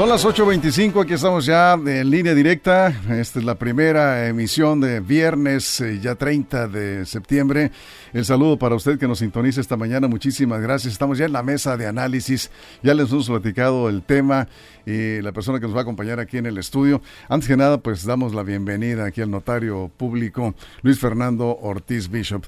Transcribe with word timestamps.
Son 0.00 0.08
las 0.08 0.24
8.25, 0.24 1.02
aquí 1.02 1.12
estamos 1.12 1.44
ya 1.44 1.74
en 1.74 2.08
línea 2.08 2.34
directa. 2.34 2.88
Esta 3.10 3.38
es 3.38 3.44
la 3.44 3.56
primera 3.56 4.28
emisión 4.28 4.80
de 4.80 5.00
viernes, 5.00 5.78
eh, 5.82 6.00
ya 6.00 6.14
30 6.14 6.68
de 6.68 7.04
septiembre. 7.04 7.70
El 8.14 8.24
saludo 8.24 8.58
para 8.58 8.76
usted 8.76 8.98
que 8.98 9.06
nos 9.06 9.18
sintoniza 9.18 9.60
esta 9.60 9.76
mañana. 9.76 10.08
Muchísimas 10.08 10.62
gracias. 10.62 10.94
Estamos 10.94 11.18
ya 11.18 11.26
en 11.26 11.34
la 11.34 11.42
mesa 11.42 11.76
de 11.76 11.86
análisis. 11.86 12.50
Ya 12.82 12.94
les 12.94 13.12
hemos 13.12 13.28
platicado 13.28 13.90
el 13.90 14.02
tema 14.02 14.48
y 14.86 15.20
la 15.20 15.32
persona 15.32 15.60
que 15.60 15.66
nos 15.66 15.74
va 15.74 15.80
a 15.80 15.82
acompañar 15.82 16.18
aquí 16.18 16.38
en 16.38 16.46
el 16.46 16.56
estudio. 16.56 17.02
Antes 17.28 17.46
que 17.46 17.58
nada, 17.58 17.76
pues 17.76 18.06
damos 18.06 18.32
la 18.32 18.42
bienvenida 18.42 19.04
aquí 19.04 19.20
al 19.20 19.30
notario 19.30 19.90
público 19.94 20.54
Luis 20.80 20.98
Fernando 20.98 21.58
Ortiz 21.60 22.08
Bishop. 22.08 22.46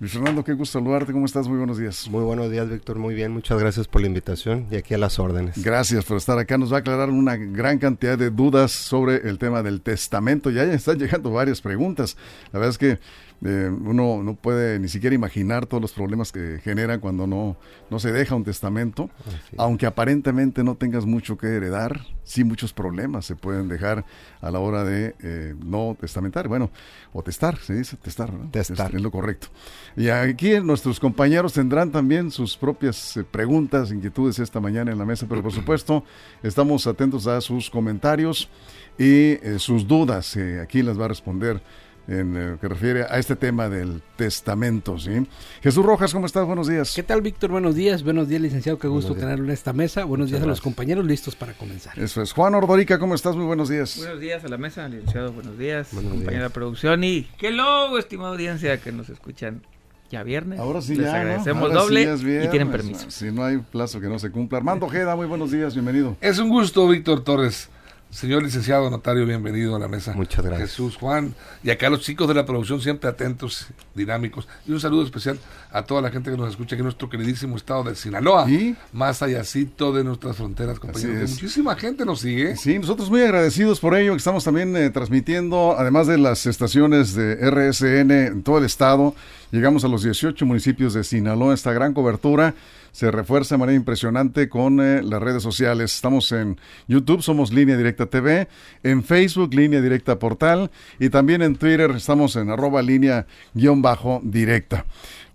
Luis 0.00 0.12
Fernando, 0.12 0.42
qué 0.42 0.54
gusto 0.54 0.78
saludarte. 0.78 1.12
¿Cómo 1.12 1.26
estás? 1.26 1.46
Muy 1.46 1.58
buenos 1.58 1.76
días. 1.76 2.08
Muy 2.08 2.24
buenos 2.24 2.50
días, 2.50 2.66
Víctor. 2.70 2.98
Muy 2.98 3.14
bien. 3.14 3.32
Muchas 3.32 3.60
gracias 3.60 3.86
por 3.86 4.00
la 4.00 4.06
invitación 4.06 4.66
y 4.70 4.76
aquí 4.76 4.94
a 4.94 4.98
las 4.98 5.18
órdenes. 5.18 5.62
Gracias 5.62 6.06
por 6.06 6.16
estar 6.16 6.38
acá. 6.38 6.56
Nos 6.56 6.72
va 6.72 6.78
a 6.78 6.80
aclarar 6.80 7.10
una 7.10 7.36
gran 7.36 7.78
cantidad 7.78 8.16
de 8.16 8.30
dudas 8.30 8.72
sobre 8.72 9.28
el 9.28 9.38
tema 9.38 9.62
del 9.62 9.82
testamento. 9.82 10.48
Ya, 10.48 10.64
ya 10.64 10.72
están 10.72 10.98
llegando 10.98 11.30
varias 11.30 11.60
preguntas. 11.60 12.16
La 12.50 12.60
verdad 12.60 12.70
es 12.70 12.78
que 12.78 12.98
eh, 13.42 13.70
uno 13.70 14.22
no 14.22 14.34
puede 14.34 14.78
ni 14.78 14.88
siquiera 14.88 15.14
imaginar 15.14 15.64
todos 15.64 15.80
los 15.80 15.92
problemas 15.92 16.30
que 16.30 16.60
generan 16.62 17.00
cuando 17.00 17.26
no, 17.26 17.56
no 17.88 17.98
se 17.98 18.12
deja 18.12 18.34
un 18.34 18.44
testamento, 18.44 19.08
aunque 19.56 19.86
aparentemente 19.86 20.62
no 20.62 20.74
tengas 20.74 21.06
mucho 21.06 21.38
que 21.38 21.46
heredar, 21.46 22.02
sí 22.22 22.44
muchos 22.44 22.74
problemas 22.74 23.24
se 23.24 23.36
pueden 23.36 23.68
dejar 23.68 24.04
a 24.42 24.50
la 24.50 24.58
hora 24.58 24.84
de 24.84 25.14
eh, 25.22 25.54
no 25.64 25.96
testamentar, 25.98 26.48
bueno, 26.48 26.70
o 27.14 27.22
testar, 27.22 27.56
se 27.58 27.74
dice 27.74 27.96
testar, 27.96 28.30
testar. 28.50 28.94
Es, 28.94 29.00
lo 29.00 29.10
correcto. 29.10 29.48
Y 29.96 30.08
aquí 30.08 30.60
nuestros 30.60 31.00
compañeros 31.00 31.54
tendrán 31.54 31.90
también 31.90 32.30
sus 32.30 32.58
propias 32.58 33.16
eh, 33.16 33.24
preguntas, 33.24 33.90
inquietudes 33.90 34.38
esta 34.38 34.60
mañana 34.60 34.92
en 34.92 34.98
la 34.98 35.06
mesa, 35.06 35.24
pero 35.26 35.42
por 35.42 35.52
supuesto 35.52 36.04
estamos 36.42 36.86
atentos 36.86 37.26
a 37.26 37.40
sus 37.40 37.70
comentarios 37.70 38.50
y 38.98 39.36
sus 39.56 39.88
dudas, 39.88 40.36
aquí 40.62 40.82
las 40.82 41.00
va 41.00 41.06
a 41.06 41.08
responder 41.08 41.62
en 42.10 42.50
lo 42.50 42.58
que 42.58 42.68
refiere 42.68 43.04
a 43.04 43.18
este 43.18 43.36
tema 43.36 43.68
del 43.68 44.02
testamento, 44.16 44.98
¿sí? 44.98 45.26
Jesús 45.62 45.84
Rojas, 45.84 46.12
¿cómo 46.12 46.26
estás? 46.26 46.44
Buenos 46.44 46.66
días. 46.66 46.92
¿Qué 46.94 47.04
tal, 47.04 47.22
Víctor? 47.22 47.50
Buenos 47.50 47.76
días. 47.76 48.02
Buenos 48.02 48.28
días, 48.28 48.42
licenciado. 48.42 48.78
Qué 48.78 48.88
gusto 48.88 49.14
tenerlo 49.14 49.44
en 49.44 49.52
esta 49.52 49.72
mesa. 49.72 50.04
Buenos 50.04 50.28
días 50.28 50.42
a 50.42 50.46
los 50.46 50.60
compañeros 50.60 51.06
listos 51.06 51.36
para 51.36 51.52
comenzar. 51.52 51.96
Eso 51.98 52.20
es. 52.20 52.32
Juan 52.32 52.54
Ordorica, 52.56 52.98
¿cómo 52.98 53.14
estás? 53.14 53.36
Muy 53.36 53.46
buenos 53.46 53.68
días. 53.68 53.96
Buenos 53.96 54.18
días 54.18 54.44
a 54.44 54.48
la 54.48 54.58
mesa, 54.58 54.88
licenciado. 54.88 55.32
Buenos 55.32 55.56
días, 55.56 55.88
compañera 55.92 56.44
de 56.44 56.50
producción 56.50 57.04
y 57.04 57.28
qué 57.38 57.52
logo, 57.52 57.96
estimada 57.96 58.30
audiencia 58.30 58.80
que 58.80 58.90
nos 58.90 59.08
escuchan 59.08 59.62
ya 60.10 60.24
viernes. 60.24 60.58
Ahora 60.58 60.82
sí, 60.82 60.96
Les 60.96 61.06
ya, 61.06 61.20
agradecemos 61.20 61.72
doble 61.72 62.02
y 62.02 62.48
tienen 62.48 62.72
permiso. 62.72 63.08
Si 63.08 63.30
no 63.30 63.44
hay 63.44 63.58
plazo 63.58 64.00
que 64.00 64.08
no 64.08 64.18
se 64.18 64.32
cumpla. 64.32 64.58
Armando 64.58 64.86
Ojeda, 64.86 65.14
muy 65.14 65.26
buenos 65.26 65.52
días, 65.52 65.74
bienvenido. 65.74 66.16
Es 66.20 66.40
un 66.40 66.48
gusto, 66.48 66.88
Víctor 66.88 67.22
Torres. 67.22 67.70
Señor 68.10 68.42
licenciado 68.42 68.90
notario, 68.90 69.24
bienvenido 69.24 69.76
a 69.76 69.78
la 69.78 69.86
mesa. 69.86 70.12
Muchas 70.14 70.44
gracias. 70.44 70.70
Jesús, 70.70 70.96
Juan, 70.96 71.32
y 71.62 71.70
acá 71.70 71.88
los 71.88 72.00
chicos 72.00 72.26
de 72.26 72.34
la 72.34 72.44
producción 72.44 72.80
siempre 72.80 73.08
atentos, 73.08 73.68
dinámicos. 73.94 74.48
Y 74.66 74.72
un 74.72 74.80
saludo 74.80 75.04
especial 75.04 75.38
a 75.70 75.84
toda 75.84 76.02
la 76.02 76.10
gente 76.10 76.28
que 76.28 76.36
nos 76.36 76.50
escucha 76.50 76.74
aquí 76.74 76.80
en 76.80 76.86
nuestro 76.86 77.08
queridísimo 77.08 77.56
estado 77.56 77.84
de 77.84 77.94
Sinaloa. 77.94 78.50
¿Y? 78.50 78.74
Más 78.92 79.22
allácito 79.22 79.92
de 79.92 80.02
nuestras 80.02 80.36
fronteras, 80.36 80.80
compañeros. 80.80 81.30
Muchísima 81.30 81.76
gente 81.76 82.04
nos 82.04 82.20
sigue. 82.20 82.56
Sí, 82.56 82.80
nosotros 82.80 83.08
muy 83.10 83.20
agradecidos 83.20 83.78
por 83.78 83.94
ello, 83.94 84.10
que 84.10 84.18
estamos 84.18 84.42
también 84.42 84.76
eh, 84.76 84.90
transmitiendo, 84.90 85.76
además 85.78 86.08
de 86.08 86.18
las 86.18 86.46
estaciones 86.46 87.14
de 87.14 87.36
RSN 87.48 88.10
en 88.10 88.42
todo 88.42 88.58
el 88.58 88.64
estado, 88.64 89.14
llegamos 89.52 89.84
a 89.84 89.88
los 89.88 90.02
18 90.02 90.44
municipios 90.46 90.94
de 90.94 91.04
Sinaloa, 91.04 91.54
esta 91.54 91.72
gran 91.72 91.94
cobertura 91.94 92.54
se 92.92 93.10
refuerza 93.10 93.54
de 93.54 93.60
manera 93.60 93.76
impresionante 93.76 94.48
con 94.48 94.80
eh, 94.80 95.02
las 95.02 95.22
redes 95.22 95.42
sociales. 95.42 95.94
Estamos 95.94 96.32
en 96.32 96.58
YouTube, 96.88 97.22
somos 97.22 97.52
Línea 97.52 97.76
Directa 97.76 98.06
TV, 98.06 98.48
en 98.82 99.02
Facebook, 99.04 99.54
Línea 99.54 99.80
Directa 99.80 100.18
Portal, 100.18 100.70
y 100.98 101.10
también 101.10 101.42
en 101.42 101.56
Twitter 101.56 101.90
estamos 101.92 102.36
en 102.36 102.50
arroba 102.50 102.82
línea 102.82 103.26
guion 103.54 103.82
bajo 103.82 104.20
directa. 104.22 104.86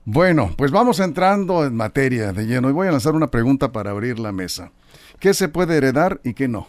Bueno, 0.08 0.54
pues 0.56 0.72
vamos 0.72 1.00
entrando 1.00 1.66
en 1.66 1.76
materia 1.76 2.32
de 2.32 2.46
lleno 2.46 2.70
y 2.70 2.74
voy 2.74 2.88
a 2.88 2.92
lanzar 2.92 3.16
una 3.16 3.32
pregunta 3.32 3.72
para 3.72 3.90
abrir 3.92 4.20
la 4.20 4.32
mesa. 4.32 4.72
¿Qué 5.20 5.34
se 5.34 5.48
puede 5.50 5.78
heredar 5.78 6.22
y 6.24 6.34
qué 6.36 6.48
no? 6.48 6.68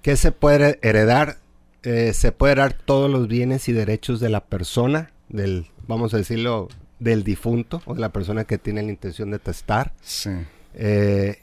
¿Qué 0.00 0.16
se 0.16 0.32
puede 0.32 0.78
heredar? 0.82 1.38
Eh, 1.82 2.14
se 2.14 2.32
puede 2.32 2.52
heredar 2.52 2.72
todos 2.72 3.10
los 3.10 3.28
bienes 3.28 3.68
y 3.68 3.74
derechos 3.74 4.20
de 4.20 4.30
la 4.30 4.44
persona, 4.44 5.10
del, 5.28 5.66
vamos 5.86 6.14
a 6.14 6.16
decirlo, 6.16 6.68
del 6.98 7.24
difunto 7.24 7.82
o 7.86 7.94
de 7.94 8.00
la 8.00 8.10
persona 8.10 8.44
que 8.44 8.58
tiene 8.58 8.82
la 8.82 8.90
intención 8.90 9.30
de 9.30 9.38
testar. 9.38 9.92
Sí. 10.00 10.30
Eh, 10.74 11.38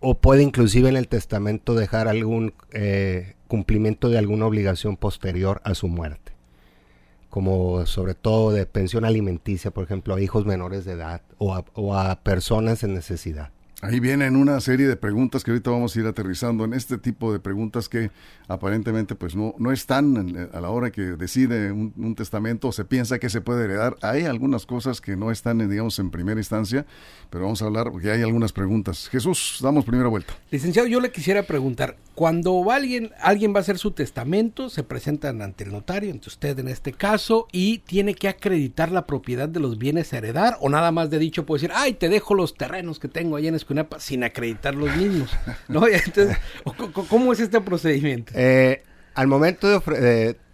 o 0.00 0.14
puede 0.14 0.42
inclusive 0.42 0.88
en 0.88 0.96
el 0.96 1.08
testamento 1.08 1.74
dejar 1.74 2.08
algún 2.08 2.52
eh, 2.72 3.34
cumplimiento 3.48 4.10
de 4.10 4.18
alguna 4.18 4.46
obligación 4.46 4.96
posterior 4.96 5.60
a 5.64 5.74
su 5.74 5.88
muerte. 5.88 6.32
Como 7.30 7.86
sobre 7.86 8.14
todo 8.14 8.52
de 8.52 8.66
pensión 8.66 9.04
alimenticia, 9.04 9.70
por 9.70 9.84
ejemplo, 9.84 10.14
a 10.14 10.20
hijos 10.20 10.46
menores 10.46 10.84
de 10.84 10.92
edad 10.92 11.22
o 11.38 11.94
a 11.96 12.20
personas 12.22 12.84
en 12.84 12.94
necesidad. 12.94 13.50
Ahí 13.84 14.00
vienen 14.00 14.34
una 14.36 14.60
serie 14.60 14.86
de 14.88 14.96
preguntas 14.96 15.44
que 15.44 15.50
ahorita 15.50 15.70
vamos 15.70 15.94
a 15.94 16.00
ir 16.00 16.06
aterrizando 16.06 16.64
en 16.64 16.72
este 16.72 16.96
tipo 16.96 17.34
de 17.34 17.38
preguntas 17.38 17.90
que 17.90 18.10
aparentemente 18.48 19.14
pues 19.14 19.36
no, 19.36 19.54
no 19.58 19.72
están 19.72 20.48
a 20.54 20.60
la 20.60 20.70
hora 20.70 20.90
que 20.90 21.02
decide 21.02 21.70
un, 21.70 22.14
testamento 22.14 22.68
o 22.68 22.72
se 22.72 22.86
piensa 22.86 23.18
que 23.18 23.28
se 23.28 23.42
puede 23.42 23.64
heredar. 23.64 23.96
Hay 24.00 24.24
algunas 24.24 24.64
cosas 24.64 25.02
que 25.02 25.16
no 25.16 25.30
están, 25.30 25.68
digamos, 25.68 25.98
en 25.98 26.10
primera 26.10 26.40
instancia, 26.40 26.86
pero 27.28 27.44
vamos 27.44 27.60
a 27.60 27.66
hablar 27.66 27.90
porque 27.90 28.10
hay 28.10 28.22
algunas 28.22 28.52
preguntas. 28.52 29.08
Jesús, 29.10 29.58
damos 29.60 29.84
primera 29.84 30.08
vuelta. 30.08 30.32
Licenciado, 30.50 30.88
yo 30.88 31.00
le 31.00 31.10
quisiera 31.10 31.42
preguntar, 31.42 31.96
cuando 32.14 32.70
alguien, 32.70 33.10
alguien 33.20 33.52
va 33.52 33.58
a 33.58 33.60
hacer 33.62 33.76
su 33.76 33.90
testamento, 33.90 34.70
se 34.70 34.84
presentan 34.84 35.42
ante 35.42 35.64
el 35.64 35.72
notario, 35.72 36.12
ante 36.12 36.28
usted 36.28 36.56
en 36.60 36.68
este 36.68 36.92
caso, 36.92 37.48
y 37.50 37.78
tiene 37.78 38.14
que 38.14 38.28
acreditar 38.28 38.92
la 38.92 39.04
propiedad 39.04 39.48
de 39.48 39.58
los 39.58 39.78
bienes 39.78 40.12
a 40.12 40.18
heredar, 40.18 40.56
o 40.60 40.68
nada 40.68 40.92
más 40.92 41.10
de 41.10 41.18
dicho 41.18 41.44
puede 41.44 41.62
decir, 41.62 41.72
ay, 41.74 41.94
te 41.94 42.08
dejo 42.08 42.34
los 42.34 42.54
terrenos 42.54 43.00
que 43.00 43.08
tengo 43.08 43.34
ahí 43.36 43.48
en 43.48 43.56
Sin 43.98 44.24
acreditar 44.24 44.74
los 44.74 44.94
mismos. 44.96 45.30
¿no? 45.68 45.86
Entonces, 45.88 46.36
¿cómo 47.08 47.32
es 47.32 47.40
este 47.40 47.60
procedimiento? 47.60 48.32
Eh, 48.34 48.82
al 49.14 49.26
momento 49.26 49.68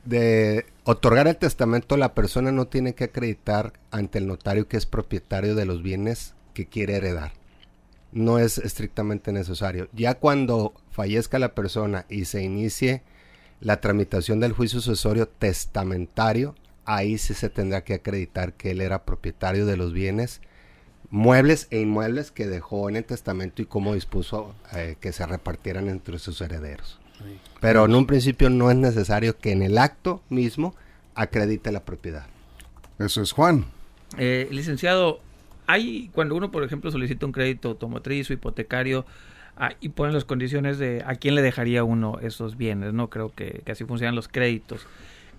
de, 0.04 0.66
otorgar 0.84 1.28
el 1.28 1.36
testamento, 1.36 1.97
la 1.97 2.14
persona 2.14 2.53
no 2.53 2.66
tiene 2.66 2.94
que 2.94 3.04
acreditar 3.04 3.72
ante 3.91 4.19
el 4.19 4.26
notario 4.26 4.69
que 4.69 4.76
es 4.76 4.86
propietario 4.86 5.54
de 5.54 5.64
los 5.64 5.82
bienes 5.82 6.34
que 6.54 6.66
quiere 6.66 6.97
heredar 6.97 7.32
no 8.12 8.41
es 8.41 8.58
estrictamente 8.58 9.31
necesario. 9.31 9.88
Ya 9.92 10.14
cuando 10.14 10.75
fallezca 10.91 11.38
la 11.38 11.54
persona 11.54 12.06
y 12.08 12.25
se 12.25 12.42
inicie 12.42 13.04
la 13.60 13.81
tramitación 13.81 14.41
del 14.41 14.52
juicio 14.52 14.81
sucesorio 14.81 15.28
testamentario, 15.28 16.56
ahí 16.84 17.19
sí 17.19 17.34
se 17.34 17.50
tendrá 17.50 17.84
que 17.84 17.94
acreditar 17.94 18.54
que 18.54 18.72
él 18.72 18.81
era 18.81 19.04
propietario 19.04 19.66
de 19.66 19.76
los 19.76 19.92
bienes 19.92 20.41
muebles 21.10 21.66
e 21.71 21.81
inmuebles 21.81 22.31
que 22.31 22.47
dejó 22.47 22.88
en 22.88 22.97
el 22.97 23.04
testamento 23.04 23.62
y 23.62 23.66
cómo 23.66 23.94
dispuso 23.94 24.54
eh, 24.75 24.97
que 25.00 25.12
se 25.12 25.26
repartieran 25.26 25.88
entre 25.88 26.19
sus 26.19 26.41
herederos. 26.41 26.98
Pero 27.60 27.84
en 27.84 27.94
un 27.94 28.06
principio 28.06 28.48
no 28.48 28.71
es 28.71 28.76
necesario 28.76 29.37
que 29.38 29.53
en 29.53 29.62
el 29.62 29.76
acto 29.76 30.22
mismo 30.31 30.75
acredite 31.14 31.73
la 31.73 31.85
propiedad. 31.85 32.26
Eso 32.99 33.23
es 33.23 33.32
Juan. 33.32 33.67
Eh, 34.19 34.49
licenciado, 34.50 35.20
hay 35.67 36.11
cuando 36.12 36.35
uno, 36.35 36.50
por 36.50 36.64
ejemplo, 36.64 36.90
solicita 36.90 37.26
un 37.26 37.32
crédito 37.32 37.69
automotriz 37.69 38.31
o 38.31 38.32
hipotecario 38.32 39.05
ah, 39.56 39.73
y 39.81 39.90
pone 39.90 40.12
las 40.12 40.25
condiciones 40.25 40.79
de 40.79 41.02
a 41.06 41.14
quién 41.14 41.35
le 41.35 41.43
dejaría 41.43 41.85
uno 41.85 42.19
esos 42.20 42.56
bienes, 42.56 42.93
no 42.93 43.11
creo 43.11 43.32
que, 43.35 43.62
así 43.70 43.85
funcionan 43.85 44.14
los 44.14 44.29
créditos. 44.29 44.87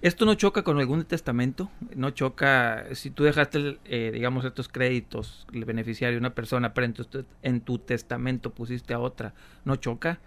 ¿Esto 0.02 0.26
no 0.26 0.34
choca 0.34 0.64
con 0.64 0.80
algún 0.80 1.04
testamento? 1.06 1.70
¿No 1.96 2.10
choca 2.10 2.86
si 2.94 3.12
tú 3.12 3.24
dejaste, 3.24 3.78
eh, 3.86 4.10
digamos, 4.12 4.44
estos 4.46 4.68
créditos, 4.68 5.46
el 5.54 5.64
beneficiario, 5.64 6.18
una 6.18 6.34
persona, 6.34 6.74
pero 6.74 6.92
en 7.44 7.62
tu, 7.62 7.78
testamento 7.78 8.50
pusiste 8.50 8.96
a 8.96 9.00
otra? 9.00 9.36
¿No 9.64 9.76
choca? 9.76 10.20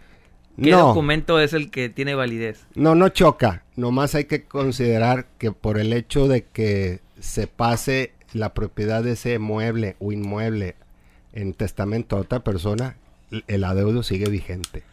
¿Qué 0.63 0.71
documento 0.71 1.41
es 1.41 1.53
el 1.53 1.73
que 1.73 1.89
tiene 1.89 2.15
validez? 2.15 2.67
No, 2.77 2.95
no 2.95 3.09
choca. 3.09 3.65
Nomás 3.75 4.15
hay 4.15 4.27
que 4.27 4.45
considerar 4.45 5.27
que 5.39 5.51
por 5.51 5.79
el 5.79 5.93
hecho 5.93 6.29
de 6.29 6.45
que 6.45 7.01
se 7.19 7.49
pase 7.49 8.13
la 8.33 8.55
propiedad 8.55 9.03
de 9.03 9.13
ese 9.13 9.41
mueble 9.41 9.97
o 9.99 10.13
inmueble 10.13 10.77
en 11.33 11.53
testamento 11.53 12.17
a 12.17 12.21
otra 12.21 12.45
persona, 12.45 12.97
el 13.49 13.65
adeudo 13.65 14.05
sigue 14.05 14.31
vigente. 14.31 14.85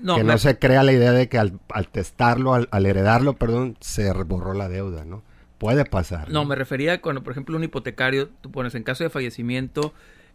Que 0.00 0.24
no 0.24 0.38
se 0.38 0.58
crea 0.58 0.82
la 0.82 0.92
idea 0.92 1.12
de 1.12 1.28
que 1.28 1.38
al, 1.38 1.60
testarlo, 1.90 2.54
al, 2.54 2.86
heredarlo, 2.86 3.36
perdón, 3.36 3.76
se 3.80 4.12
borró 4.12 4.54
la 4.54 4.68
deuda, 4.68 5.04
¿no? 5.04 5.22
puede 5.58 5.84
pasar. 5.84 6.30
No, 6.30 6.44
me 6.44 6.54
refería 6.54 7.00
cuando, 7.00 7.22
por 7.22 7.32
ejemplo, 7.32 7.56
un 7.56 7.64
hipotecario, 7.64 8.28
tú 8.40 8.50
pones 8.50 8.74
en 8.74 8.84
caso 8.84 9.04
de 9.04 9.10
fallecimiento, 9.10 9.92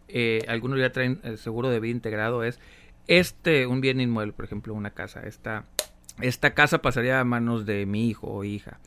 eh, 0.10 0.44
algunos 0.48 0.80
ya 0.80 0.92
traen 0.92 1.20
el 1.24 1.38
seguro 1.38 1.70
de 1.70 1.80
vida 1.80 1.94
integrado, 1.94 2.44
es 2.44 2.60
este, 3.08 3.66
un 3.66 3.82
bien 3.82 4.00
inmueble, 4.02 4.34
por 4.34 4.46
ejemplo, 4.46 4.74
una 4.74 4.92
casa, 4.92 5.22
esta, 5.22 5.66
esta 6.22 6.54
casa 6.54 6.82
pasaría 6.82 7.20
a 7.20 7.24
manos 7.24 7.66
de 7.66 7.86
mi 7.86 8.10
hijo 8.10 8.28
o 8.28 8.44
hija. 8.44 8.80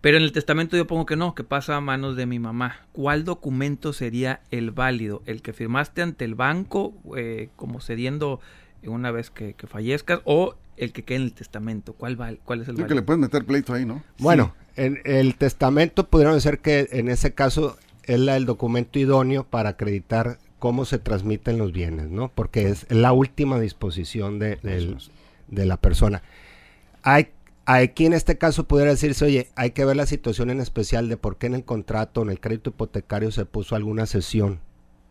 Pero 0.00 0.16
en 0.16 0.22
el 0.22 0.32
testamento 0.32 0.76
yo 0.78 0.86
pongo 0.86 1.04
que 1.04 1.16
no, 1.16 1.34
que 1.34 1.44
pasa 1.44 1.76
a 1.76 1.80
manos 1.82 2.16
de 2.16 2.24
mi 2.24 2.38
mamá. 2.38 2.86
¿Cuál 2.92 3.24
documento 3.24 3.92
sería 3.92 4.40
el 4.50 4.70
válido? 4.70 5.22
¿El 5.26 5.42
que 5.42 5.52
firmaste 5.52 6.00
ante 6.00 6.24
el 6.24 6.34
banco 6.34 6.94
eh, 7.16 7.50
como 7.56 7.82
cediendo 7.82 8.40
una 8.86 9.10
vez 9.10 9.30
que, 9.30 9.54
que, 9.54 9.66
fallezcas 9.66 10.20
o 10.24 10.54
el 10.76 10.92
que 10.92 11.02
quede 11.02 11.18
en 11.18 11.22
el 11.24 11.32
testamento? 11.32 11.92
¿Cuál, 11.92 12.20
va, 12.20 12.32
cuál 12.44 12.60
es 12.62 12.68
el 12.68 12.74
Creo 12.74 12.84
válido? 12.84 12.88
que 12.88 12.94
le 12.94 13.02
puedes 13.02 13.20
meter 13.20 13.44
pleito 13.44 13.74
ahí, 13.74 13.84
¿no? 13.84 14.02
Bueno, 14.18 14.54
en 14.76 15.00
el 15.04 15.36
testamento 15.36 16.08
pudieron 16.08 16.40
ser 16.40 16.60
que 16.60 16.88
en 16.92 17.08
ese 17.08 17.34
caso 17.34 17.76
es 18.04 18.18
la, 18.18 18.36
el 18.36 18.46
documento 18.46 18.98
idóneo 18.98 19.44
para 19.44 19.70
acreditar 19.70 20.38
cómo 20.58 20.84
se 20.84 20.98
transmiten 20.98 21.58
los 21.58 21.72
bienes, 21.72 22.10
¿no? 22.10 22.30
Porque 22.34 22.68
es 22.68 22.86
la 22.90 23.12
última 23.12 23.58
disposición 23.60 24.38
de, 24.38 24.58
de 25.48 25.66
la 25.66 25.76
persona. 25.76 26.22
Hay, 27.02 27.28
aquí 27.66 28.06
en 28.06 28.12
este 28.12 28.36
caso 28.38 28.64
pudiera 28.64 28.90
decirse, 28.90 29.24
oye, 29.24 29.48
hay 29.56 29.70
que 29.70 29.84
ver 29.84 29.96
la 29.96 30.06
situación 30.06 30.50
en 30.50 30.60
especial 30.60 31.08
de 31.08 31.16
por 31.16 31.36
qué 31.36 31.46
en 31.46 31.54
el 31.54 31.64
contrato, 31.64 32.22
en 32.22 32.30
el 32.30 32.40
crédito 32.40 32.70
hipotecario 32.70 33.30
se 33.32 33.46
puso 33.46 33.74
alguna 33.74 34.06
sesión, 34.06 34.60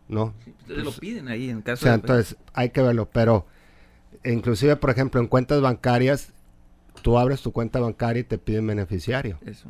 ¿no? 0.08 0.34
Ustedes 0.62 0.84
lo 0.84 0.92
piden 0.92 1.28
ahí 1.28 1.50
en 1.50 1.60
O 1.60 1.64
caso 1.64 1.84
sea, 1.84 1.94
de... 1.94 1.96
entonces 2.02 2.38
hay 2.54 2.70
que 2.70 2.82
verlo, 2.82 3.10
pero 3.12 3.46
inclusive, 4.26 4.76
por 4.76 4.90
ejemplo, 4.90 5.20
en 5.22 5.28
cuentas 5.28 5.62
bancarias, 5.62 6.30
tú 7.02 7.18
abres 7.18 7.42
tu 7.42 7.52
cuenta 7.52 7.80
bancaria 7.80 8.22
y 8.22 8.24
te 8.24 8.38
piden 8.38 8.68
beneficiario. 8.68 9.38
Eso. 9.46 9.68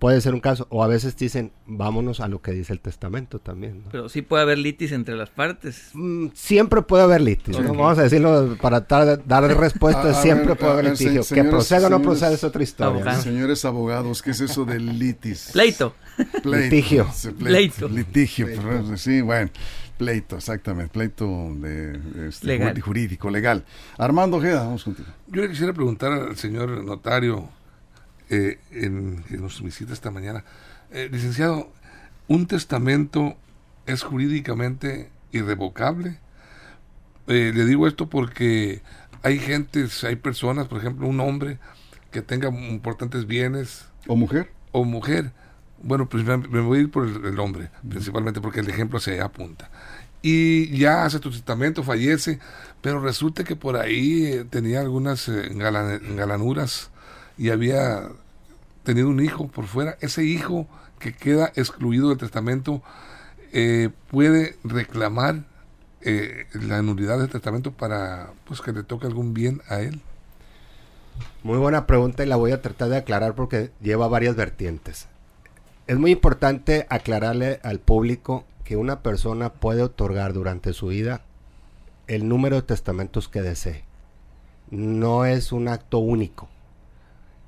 Puede 0.00 0.20
ser 0.20 0.34
un 0.34 0.40
caso, 0.40 0.66
o 0.68 0.82
a 0.84 0.86
veces 0.86 1.14
te 1.16 1.24
dicen, 1.24 1.50
vámonos 1.64 2.20
a 2.20 2.28
lo 2.28 2.42
que 2.42 2.50
dice 2.50 2.74
el 2.74 2.80
testamento 2.80 3.38
también. 3.38 3.84
¿no? 3.84 3.90
Pero 3.90 4.08
sí 4.10 4.20
puede 4.20 4.42
haber 4.42 4.58
litis 4.58 4.92
entre 4.92 5.14
las 5.16 5.30
partes. 5.30 5.90
Mm, 5.94 6.26
siempre 6.34 6.82
puede 6.82 7.04
haber 7.04 7.22
litis, 7.22 7.56
vamos 7.56 7.96
a 7.98 8.02
decirlo 8.02 8.58
para 8.60 8.80
dar, 8.80 9.24
dar 9.26 9.44
respuestas, 9.56 10.20
siempre 10.20 10.48
ver, 10.48 10.58
puede 10.58 10.72
haber 10.72 10.96
se- 10.96 11.04
litigio. 11.04 11.34
que 11.34 11.44
proceda 11.44 11.86
o 11.86 11.90
no 11.90 12.02
proceda 12.02 12.32
es 12.32 12.44
otra 12.44 12.62
historia. 12.62 13.14
Señores 13.14 13.64
abogados, 13.64 14.20
¿qué 14.20 14.32
es 14.32 14.40
eso 14.40 14.66
del 14.66 14.98
litis? 14.98 15.50
Pleito. 15.52 15.94
Pleito. 16.42 16.56
Litigio. 16.58 17.08
Pleito. 17.38 17.88
Litigio, 17.88 18.46
sí, 18.96 19.22
bueno. 19.22 19.50
Pleito, 19.98 20.36
exactamente. 20.36 20.92
Pleito 20.92 21.26
de, 21.56 22.28
este, 22.28 22.46
Legal. 22.46 22.74
ju- 22.76 22.80
jurídico, 22.80 23.30
legal. 23.30 23.64
Armando 23.96 24.38
Ojeda, 24.38 24.64
vamos 24.64 24.84
contigo. 24.84 25.08
Yo 25.28 25.42
le 25.42 25.48
quisiera 25.48 25.72
preguntar 25.72 26.12
al 26.12 26.36
señor 26.36 26.82
notario 26.84 27.48
eh, 28.30 28.58
en, 28.72 29.22
en 29.30 29.40
nos 29.42 29.62
visita 29.62 29.92
esta 29.92 30.10
mañana. 30.10 30.44
Eh, 30.90 31.08
licenciado, 31.12 31.72
¿un 32.26 32.46
testamento 32.46 33.36
es 33.86 34.02
jurídicamente 34.02 35.10
irrevocable? 35.32 36.18
Eh, 37.28 37.52
le 37.54 37.64
digo 37.64 37.86
esto 37.86 38.08
porque 38.10 38.82
hay 39.22 39.38
gente, 39.38 39.86
hay 40.02 40.16
personas, 40.16 40.66
por 40.68 40.78
ejemplo, 40.78 41.06
un 41.06 41.20
hombre 41.20 41.58
que 42.10 42.20
tenga 42.22 42.48
importantes 42.48 43.26
bienes 43.26 43.86
¿O 44.08 44.16
mujer? 44.16 44.50
o 44.72 44.84
mujer. 44.84 45.32
Bueno, 45.84 46.08
pues 46.08 46.24
me, 46.24 46.36
me 46.36 46.60
voy 46.60 46.78
a 46.78 46.80
ir 46.82 46.90
por 46.90 47.06
el, 47.06 47.24
el 47.24 47.38
hombre, 47.38 47.70
principalmente 47.88 48.40
porque 48.40 48.60
el 48.60 48.68
ejemplo 48.68 48.98
se 48.98 49.20
apunta. 49.20 49.70
Y 50.22 50.76
ya 50.78 51.04
hace 51.04 51.20
tu 51.20 51.30
testamento, 51.30 51.82
fallece, 51.82 52.38
pero 52.80 53.00
resulta 53.00 53.44
que 53.44 53.56
por 53.56 53.76
ahí 53.76 54.24
eh, 54.26 54.44
tenía 54.44 54.80
algunas 54.80 55.28
eh, 55.28 55.48
engalanuras 55.48 56.90
y 57.36 57.50
había 57.50 58.08
tenido 58.84 59.08
un 59.08 59.20
hijo 59.20 59.48
por 59.48 59.66
fuera. 59.66 59.96
Ese 60.00 60.24
hijo 60.24 60.66
que 60.98 61.12
queda 61.12 61.52
excluido 61.56 62.08
del 62.08 62.18
testamento 62.18 62.82
eh, 63.52 63.90
puede 64.10 64.56
reclamar 64.64 65.44
eh, 66.00 66.46
la 66.54 66.82
nulidad 66.82 67.18
del 67.18 67.28
testamento 67.28 67.72
para 67.72 68.30
pues 68.46 68.60
que 68.60 68.72
le 68.72 68.82
toque 68.82 69.06
algún 69.06 69.34
bien 69.34 69.62
a 69.68 69.80
él. 69.80 70.00
Muy 71.42 71.58
buena 71.58 71.86
pregunta 71.86 72.24
y 72.24 72.26
la 72.26 72.36
voy 72.36 72.52
a 72.52 72.62
tratar 72.62 72.88
de 72.88 72.96
aclarar 72.96 73.34
porque 73.34 73.70
lleva 73.80 74.08
varias 74.08 74.36
vertientes. 74.36 75.06
Es 75.86 75.98
muy 75.98 76.12
importante 76.12 76.86
aclararle 76.88 77.60
al 77.62 77.78
público 77.78 78.44
que 78.64 78.78
una 78.78 79.02
persona 79.02 79.52
puede 79.52 79.82
otorgar 79.82 80.32
durante 80.32 80.72
su 80.72 80.86
vida 80.86 81.20
el 82.06 82.26
número 82.26 82.56
de 82.56 82.62
testamentos 82.62 83.28
que 83.28 83.42
desee. 83.42 83.84
No 84.70 85.26
es 85.26 85.52
un 85.52 85.68
acto 85.68 85.98
único. 85.98 86.48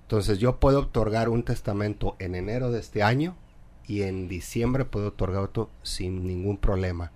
Entonces 0.02 0.38
yo 0.38 0.60
puedo 0.60 0.80
otorgar 0.80 1.30
un 1.30 1.44
testamento 1.44 2.14
en 2.18 2.34
enero 2.34 2.70
de 2.70 2.80
este 2.80 3.02
año 3.02 3.36
y 3.86 4.02
en 4.02 4.28
diciembre 4.28 4.84
puedo 4.84 5.08
otorgar 5.08 5.40
otro 5.42 5.70
sin 5.82 6.26
ningún 6.26 6.58
problema. 6.58 7.12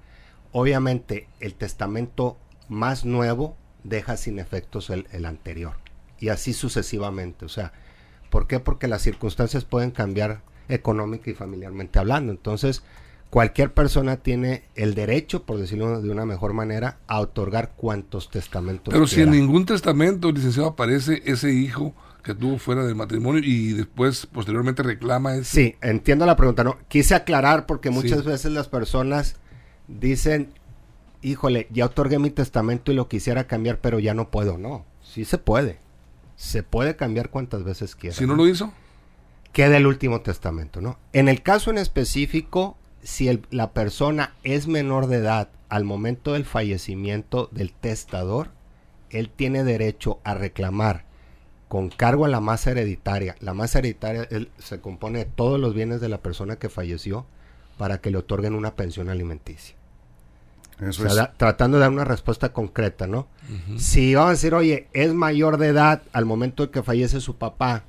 Obviamente 0.52 1.28
el 1.38 1.54
testamento 1.54 2.38
más 2.70 3.04
nuevo 3.04 3.56
deja 3.84 4.16
sin 4.16 4.38
efectos 4.38 4.88
el, 4.88 5.06
el 5.12 5.26
anterior 5.26 5.74
y 6.18 6.30
así 6.30 6.54
sucesivamente. 6.54 7.44
O 7.44 7.50
sea, 7.50 7.74
¿por 8.30 8.46
qué? 8.46 8.58
Porque 8.58 8.88
las 8.88 9.02
circunstancias 9.02 9.66
pueden 9.66 9.90
cambiar 9.90 10.40
económica 10.72 11.30
y 11.30 11.34
familiarmente 11.34 11.98
hablando. 11.98 12.32
Entonces, 12.32 12.82
cualquier 13.30 13.72
persona 13.72 14.16
tiene 14.16 14.64
el 14.74 14.94
derecho, 14.94 15.44
por 15.44 15.58
decirlo 15.58 16.00
de 16.00 16.10
una 16.10 16.26
mejor 16.26 16.52
manera, 16.52 16.98
a 17.06 17.20
otorgar 17.20 17.72
cuantos 17.76 18.30
testamentos 18.30 18.92
Pero 18.92 19.06
si 19.06 19.20
en 19.22 19.30
ningún 19.30 19.66
testamento, 19.66 20.32
licenciado, 20.32 20.70
aparece 20.70 21.22
ese 21.24 21.52
hijo 21.52 21.94
que 22.22 22.34
tuvo 22.34 22.58
fuera 22.58 22.84
del 22.84 22.94
matrimonio 22.96 23.40
y 23.42 23.72
después, 23.72 24.26
posteriormente, 24.26 24.82
reclama 24.82 25.34
ese. 25.36 25.44
Sí, 25.44 25.76
entiendo 25.80 26.26
la 26.26 26.36
pregunta. 26.36 26.64
No, 26.64 26.76
quise 26.88 27.14
aclarar 27.14 27.66
porque 27.66 27.90
muchas 27.90 28.20
Sí. 28.20 28.26
veces 28.26 28.52
las 28.52 28.68
personas 28.68 29.36
dicen, 29.88 30.52
híjole, 31.22 31.66
ya 31.70 31.86
otorgué 31.86 32.18
mi 32.18 32.30
testamento 32.30 32.92
y 32.92 32.94
lo 32.94 33.08
quisiera 33.08 33.46
cambiar, 33.46 33.78
pero 33.78 33.98
ya 33.98 34.12
no 34.12 34.30
puedo. 34.30 34.58
No, 34.58 34.84
sí 35.02 35.24
se 35.24 35.38
puede. 35.38 35.78
Se 36.36 36.62
puede 36.62 36.96
cambiar 36.96 37.30
cuantas 37.30 37.64
veces 37.64 37.94
quiera. 37.94 38.16
Si 38.16 38.26
no 38.26 38.34
lo 38.34 38.46
hizo, 38.48 38.72
queda 39.52 39.76
el 39.76 39.86
último 39.86 40.20
testamento, 40.20 40.80
¿no? 40.80 40.98
En 41.12 41.28
el 41.28 41.42
caso 41.42 41.70
en 41.70 41.78
específico, 41.78 42.76
si 43.02 43.28
el- 43.28 43.46
la 43.50 43.72
persona 43.72 44.34
es 44.44 44.66
menor 44.66 45.06
de 45.06 45.16
edad 45.16 45.48
al 45.68 45.84
momento 45.84 46.32
del 46.34 46.44
fallecimiento 46.44 47.48
del 47.52 47.72
testador, 47.72 48.50
él 49.10 49.30
tiene 49.34 49.64
derecho 49.64 50.18
a 50.24 50.34
reclamar 50.34 51.04
con 51.68 51.88
cargo 51.88 52.24
a 52.24 52.28
la 52.28 52.40
masa 52.40 52.72
hereditaria. 52.72 53.36
La 53.40 53.54
masa 53.54 53.78
hereditaria 53.78 54.26
él- 54.30 54.50
se 54.58 54.80
compone 54.80 55.20
de 55.20 55.24
todos 55.24 55.58
los 55.60 55.74
bienes 55.74 56.00
de 56.00 56.08
la 56.08 56.18
persona 56.18 56.56
que 56.56 56.68
falleció 56.68 57.26
para 57.78 57.98
que 58.00 58.10
le 58.10 58.18
otorguen 58.18 58.54
una 58.54 58.74
pensión 58.74 59.08
alimenticia. 59.08 59.76
Eso 60.80 60.88
O 60.88 60.92
sea, 61.04 61.08
es. 61.08 61.16
da- 61.16 61.32
tratando 61.36 61.76
de 61.76 61.82
dar 61.82 61.90
una 61.90 62.04
respuesta 62.04 62.52
concreta, 62.52 63.06
¿no? 63.06 63.26
Si 63.78 64.14
vamos 64.14 64.28
a 64.28 64.32
decir, 64.32 64.54
oye, 64.54 64.88
es 64.92 65.12
mayor 65.14 65.58
de 65.58 65.68
edad 65.68 66.02
al 66.12 66.24
momento 66.24 66.64
de 66.66 66.70
que 66.72 66.82
fallece 66.82 67.20
su 67.20 67.36
papá 67.36 67.84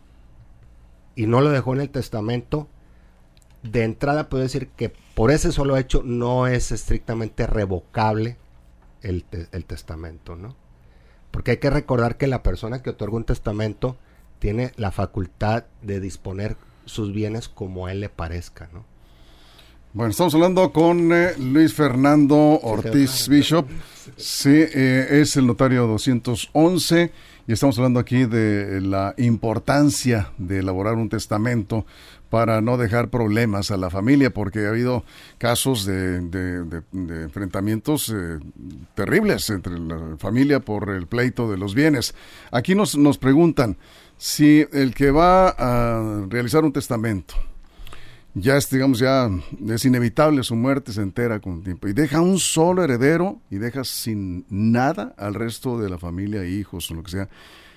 y 1.16 1.28
no 1.28 1.42
lo 1.42 1.50
dejó 1.50 1.74
en 1.74 1.82
el 1.82 1.90
testamento, 1.90 2.68
de 3.64 3.84
entrada 3.84 4.30
puedo 4.30 4.44
decir 4.44 4.70
que 4.70 4.92
por 5.16 5.32
ese 5.32 5.52
solo 5.52 5.78
hecho 5.78 6.02
no 6.04 6.48
es 6.48 6.72
estrictamente 6.72 7.46
revocable 7.48 8.38
el, 9.02 9.24
te- 9.24 9.48
el 9.52 9.66
testamento, 9.66 10.36
¿no? 10.36 10.56
Porque 11.30 11.52
hay 11.52 11.58
que 11.58 11.70
recordar 11.70 12.18
que 12.18 12.28
la 12.28 12.44
persona 12.44 12.82
que 12.82 12.90
otorga 12.90 13.18
un 13.18 13.24
testamento 13.24 13.98
tiene 14.40 14.72
la 14.76 14.92
facultad 14.92 15.66
de 15.82 16.00
disponer 16.00 16.58
sus 16.86 17.14
bienes 17.14 17.48
como 17.50 17.86
a 17.86 17.92
él 17.92 18.00
le 18.02 18.10
parezca, 18.10 18.70
¿no? 18.74 18.86
Bueno, 19.94 20.12
estamos 20.12 20.34
hablando 20.36 20.72
con 20.72 21.12
eh, 21.12 21.32
Luis 21.38 21.74
Fernando 21.74 22.36
Ortiz 22.62 23.28
Bishop. 23.28 23.68
Sí, 24.16 24.50
eh, 24.54 25.08
es 25.22 25.36
el 25.36 25.46
notario 25.46 25.86
211 25.88 27.12
y 27.48 27.52
estamos 27.52 27.78
hablando 27.78 28.00
aquí 28.00 28.26
de 28.26 28.80
la 28.82 29.14
importancia 29.18 30.32
de 30.38 30.60
elaborar 30.60 30.96
un 30.96 31.10
testamento 31.10 31.86
para 32.30 32.62
no 32.62 32.78
dejar 32.78 33.10
problemas 33.10 33.72
a 33.72 33.78
la 33.78 33.90
familia, 33.90 34.34
porque 34.34 34.66
ha 34.66 34.70
habido 34.70 35.04
casos 35.38 35.86
de, 35.86 36.22
de- 36.22 36.64
de- 36.64 36.82
de 36.94 37.24
enfrentamientos 37.24 38.10
eh, 38.16 38.40
terribles 38.96 39.50
entre 39.50 39.78
la 39.78 40.16
familia 40.18 40.62
por 40.62 40.90
el 40.92 41.08
pleito 41.08 41.52
de 41.52 41.58
los 41.58 41.76
bienes. 41.76 42.16
Aquí 42.52 42.74
nos, 42.76 42.98
nos 42.98 43.18
preguntan 43.18 43.78
si 44.18 44.66
el 44.72 44.94
que 44.94 45.12
va 45.12 45.50
a 45.50 46.26
realizar 46.30 46.64
un 46.64 46.72
testamento, 46.72 47.34
ya 48.34 48.58
es, 48.58 48.70
digamos, 48.70 49.00
ya 49.00 49.30
es 49.70 49.86
inevitable 49.86 50.44
su 50.44 50.56
muerte, 50.56 50.94
se 50.94 51.02
entera 51.02 51.40
con 51.40 51.64
tiempo. 51.64 51.88
Y 51.88 51.94
deja 51.94 52.22
un 52.22 52.40
solo 52.40 52.84
heredero 52.84 53.42
y 53.50 53.58
deja 53.58 53.84
sin 53.84 54.46
nada 54.50 55.14
al 55.18 55.34
resto 55.34 55.80
de 55.80 55.90
la 55.90 55.98
familia, 55.98 56.46
hijos 56.46 56.90
o 56.92 56.96
lo 56.96 57.04
que 57.04 57.12
sea. 57.12 57.30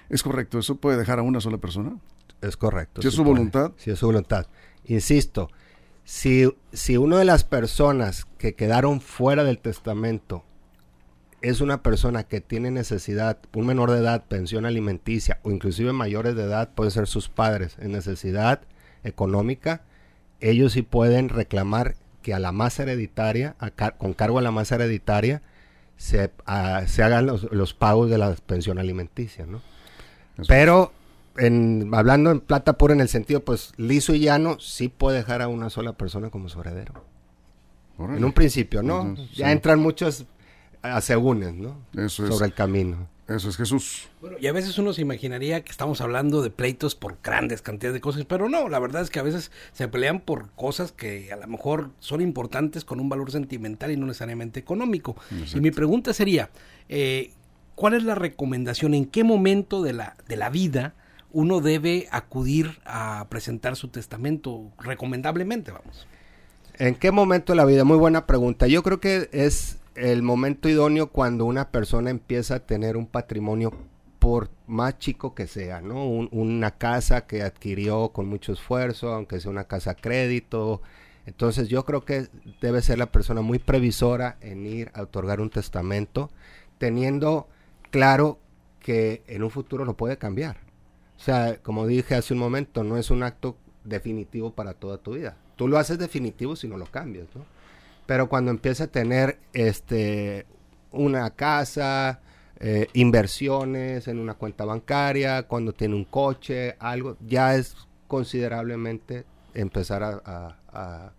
¿Es 0.08 0.22
correcto? 0.22 0.58
¿Eso 0.58 0.76
puede 0.76 0.96
dejar 0.96 1.18
a 1.18 1.22
una 1.22 1.40
sola 1.40 1.58
persona? 1.58 1.96
Es 2.40 2.56
correcto. 2.56 3.02
Si 3.02 3.08
es 3.08 3.14
su 3.14 3.22
puede. 3.22 3.36
voluntad. 3.36 3.72
Si 3.76 3.90
es 3.90 3.98
su 3.98 4.06
voluntad. 4.06 4.46
Insisto, 4.84 5.48
si, 6.04 6.54
si 6.72 6.96
una 6.96 7.18
de 7.18 7.24
las 7.24 7.44
personas 7.44 8.26
que 8.38 8.54
quedaron 8.54 9.00
fuera 9.00 9.44
del 9.44 9.58
testamento 9.58 10.44
es 11.40 11.60
una 11.60 11.82
persona 11.82 12.24
que 12.24 12.40
tiene 12.40 12.70
necesidad, 12.70 13.38
un 13.54 13.66
menor 13.66 13.90
de 13.90 13.98
edad, 13.98 14.24
pensión 14.26 14.66
alimenticia 14.66 15.40
o 15.42 15.50
inclusive 15.50 15.92
mayores 15.92 16.36
de 16.36 16.44
edad, 16.44 16.72
pueden 16.74 16.90
ser 16.90 17.06
sus 17.06 17.28
padres 17.28 17.76
en 17.78 17.92
necesidad 17.92 18.62
económica, 19.02 19.82
ellos 20.50 20.72
sí 20.72 20.82
pueden 20.82 21.28
reclamar 21.28 21.96
que 22.22 22.34
a 22.34 22.38
la 22.38 22.52
masa 22.52 22.84
hereditaria, 22.84 23.54
a 23.58 23.70
car- 23.70 23.96
con 23.98 24.14
cargo 24.14 24.38
a 24.38 24.42
la 24.42 24.50
masa 24.50 24.76
hereditaria, 24.76 25.42
se, 25.96 26.30
ah, 26.46 26.82
se 26.86 27.02
hagan 27.02 27.26
los, 27.26 27.50
los 27.52 27.74
pagos 27.74 28.10
de 28.10 28.18
la 28.18 28.34
pensión 28.34 28.78
alimenticia, 28.78 29.46
¿no? 29.46 29.58
Eso 30.38 30.44
Pero 30.48 30.92
en, 31.36 31.90
hablando 31.92 32.30
en 32.30 32.40
plata 32.40 32.72
pura 32.78 32.94
en 32.94 33.00
el 33.00 33.08
sentido, 33.08 33.44
pues 33.44 33.72
liso 33.76 34.14
y 34.14 34.20
llano, 34.20 34.58
sí 34.58 34.88
puede 34.88 35.18
dejar 35.18 35.42
a 35.42 35.48
una 35.48 35.70
sola 35.70 35.92
persona 35.92 36.30
como 36.30 36.48
su 36.48 36.60
heredero. 36.60 36.94
Órale. 37.98 38.18
En 38.18 38.24
un 38.24 38.32
principio, 38.32 38.82
¿no? 38.82 39.14
Ya 39.34 39.46
sí. 39.46 39.52
entran 39.52 39.78
muchos 39.78 40.26
asegúnes, 40.82 41.54
¿no? 41.54 41.76
Eso 41.96 42.26
es. 42.26 42.34
Sobre 42.34 42.46
el 42.46 42.54
camino. 42.54 43.06
Eso 43.26 43.48
es 43.48 43.56
Jesús. 43.56 44.08
Bueno, 44.20 44.36
y 44.38 44.46
a 44.48 44.52
veces 44.52 44.76
uno 44.78 44.92
se 44.92 45.00
imaginaría 45.00 45.64
que 45.64 45.70
estamos 45.70 46.02
hablando 46.02 46.42
de 46.42 46.50
pleitos 46.50 46.94
por 46.94 47.16
grandes 47.22 47.62
cantidades 47.62 47.94
de 47.94 48.00
cosas, 48.02 48.26
pero 48.26 48.50
no, 48.50 48.68
la 48.68 48.78
verdad 48.78 49.00
es 49.00 49.08
que 49.08 49.18
a 49.18 49.22
veces 49.22 49.50
se 49.72 49.88
pelean 49.88 50.20
por 50.20 50.50
cosas 50.50 50.92
que 50.92 51.32
a 51.32 51.36
lo 51.36 51.46
mejor 51.46 51.90
son 52.00 52.20
importantes 52.20 52.84
con 52.84 53.00
un 53.00 53.08
valor 53.08 53.30
sentimental 53.30 53.90
y 53.90 53.96
no 53.96 54.06
necesariamente 54.06 54.60
económico. 54.60 55.16
Y 55.54 55.60
mi 55.60 55.70
pregunta 55.70 56.12
sería, 56.12 56.50
eh, 56.90 57.32
¿cuál 57.74 57.94
es 57.94 58.02
la 58.02 58.14
recomendación? 58.14 58.92
¿En 58.92 59.06
qué 59.06 59.24
momento 59.24 59.82
de 59.82 59.94
la, 59.94 60.16
de 60.28 60.36
la 60.36 60.50
vida 60.50 60.94
uno 61.32 61.60
debe 61.60 62.08
acudir 62.10 62.78
a 62.84 63.26
presentar 63.30 63.74
su 63.76 63.88
testamento 63.88 64.70
recomendablemente, 64.78 65.72
vamos? 65.72 66.06
¿En 66.78 66.94
qué 66.94 67.10
momento 67.10 67.52
de 67.52 67.56
la 67.56 67.64
vida? 67.64 67.84
Muy 67.84 67.96
buena 67.96 68.26
pregunta. 68.26 68.66
Yo 68.66 68.82
creo 68.82 69.00
que 69.00 69.30
es 69.32 69.78
el 69.94 70.22
momento 70.22 70.68
idóneo 70.68 71.08
cuando 71.10 71.44
una 71.44 71.70
persona 71.70 72.10
empieza 72.10 72.56
a 72.56 72.60
tener 72.60 72.96
un 72.96 73.06
patrimonio 73.06 73.72
por 74.18 74.48
más 74.66 74.98
chico 74.98 75.34
que 75.34 75.46
sea, 75.46 75.80
¿no? 75.82 76.06
Un- 76.06 76.28
una 76.32 76.72
casa 76.72 77.26
que 77.26 77.42
adquirió 77.42 78.08
con 78.10 78.26
mucho 78.26 78.52
esfuerzo, 78.52 79.12
aunque 79.12 79.40
sea 79.40 79.50
una 79.50 79.64
casa 79.64 79.92
a 79.92 79.94
crédito. 79.96 80.80
Entonces 81.26 81.68
yo 81.68 81.84
creo 81.84 82.04
que 82.04 82.28
debe 82.60 82.82
ser 82.82 82.98
la 82.98 83.06
persona 83.12 83.40
muy 83.42 83.58
previsora 83.58 84.36
en 84.40 84.66
ir 84.66 84.90
a 84.94 85.02
otorgar 85.02 85.40
un 85.40 85.50
testamento, 85.50 86.30
teniendo 86.78 87.48
claro 87.90 88.38
que 88.80 89.22
en 89.26 89.42
un 89.42 89.50
futuro 89.50 89.84
lo 89.84 89.94
puede 89.96 90.18
cambiar. 90.18 90.56
O 91.16 91.20
sea, 91.20 91.58
como 91.62 91.86
dije 91.86 92.14
hace 92.14 92.34
un 92.34 92.40
momento, 92.40 92.82
no 92.84 92.96
es 92.98 93.10
un 93.10 93.22
acto 93.22 93.56
definitivo 93.84 94.52
para 94.52 94.74
toda 94.74 94.98
tu 94.98 95.14
vida. 95.14 95.36
Tú 95.56 95.68
lo 95.68 95.78
haces 95.78 95.98
definitivo 95.98 96.56
si 96.56 96.66
no 96.68 96.76
lo 96.76 96.86
cambias, 96.86 97.26
¿no? 97.34 97.44
Pero 98.06 98.28
cuando 98.28 98.50
empieza 98.50 98.84
a 98.84 98.86
tener 98.88 99.38
este 99.52 100.46
una 100.90 101.30
casa, 101.30 102.20
eh, 102.60 102.86
inversiones 102.92 104.06
en 104.08 104.18
una 104.18 104.34
cuenta 104.34 104.64
bancaria, 104.64 105.44
cuando 105.44 105.72
tiene 105.72 105.94
un 105.94 106.04
coche, 106.04 106.76
algo, 106.78 107.16
ya 107.26 107.54
es 107.56 107.74
considerablemente 108.06 109.24
empezar 109.54 110.02
a, 110.02 110.20
a- 110.24 110.56
a- 110.72 111.12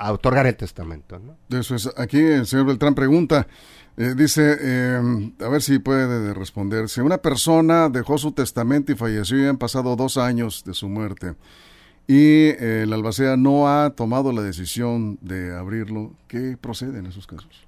a 0.00 0.12
otorgar 0.12 0.46
el 0.46 0.56
testamento, 0.56 1.18
¿no? 1.18 1.58
Eso 1.58 1.74
es. 1.74 1.90
Aquí 1.96 2.18
el 2.20 2.46
señor 2.46 2.66
Beltrán 2.66 2.94
pregunta, 2.94 3.48
eh, 3.96 4.14
dice, 4.16 4.56
eh, 4.60 5.32
a 5.40 5.48
ver 5.48 5.60
si 5.60 5.80
puede 5.80 6.32
responder. 6.34 6.88
Si 6.88 7.00
una 7.00 7.18
persona 7.18 7.88
dejó 7.88 8.16
su 8.16 8.30
testamento 8.30 8.92
y 8.92 8.94
falleció 8.94 9.36
y 9.42 9.46
han 9.48 9.58
pasado 9.58 9.96
dos 9.96 10.16
años 10.16 10.62
de 10.64 10.72
su 10.74 10.88
muerte 10.88 11.34
y 12.08 12.48
eh, 12.58 12.84
la 12.88 12.96
albacea 12.96 13.36
no 13.36 13.68
ha 13.68 13.90
tomado 13.90 14.32
la 14.32 14.42
decisión 14.42 15.18
de 15.20 15.54
abrirlo, 15.56 16.14
¿qué 16.26 16.56
procede 16.60 16.98
en 16.98 17.06
esos 17.06 17.26
casos? 17.28 17.66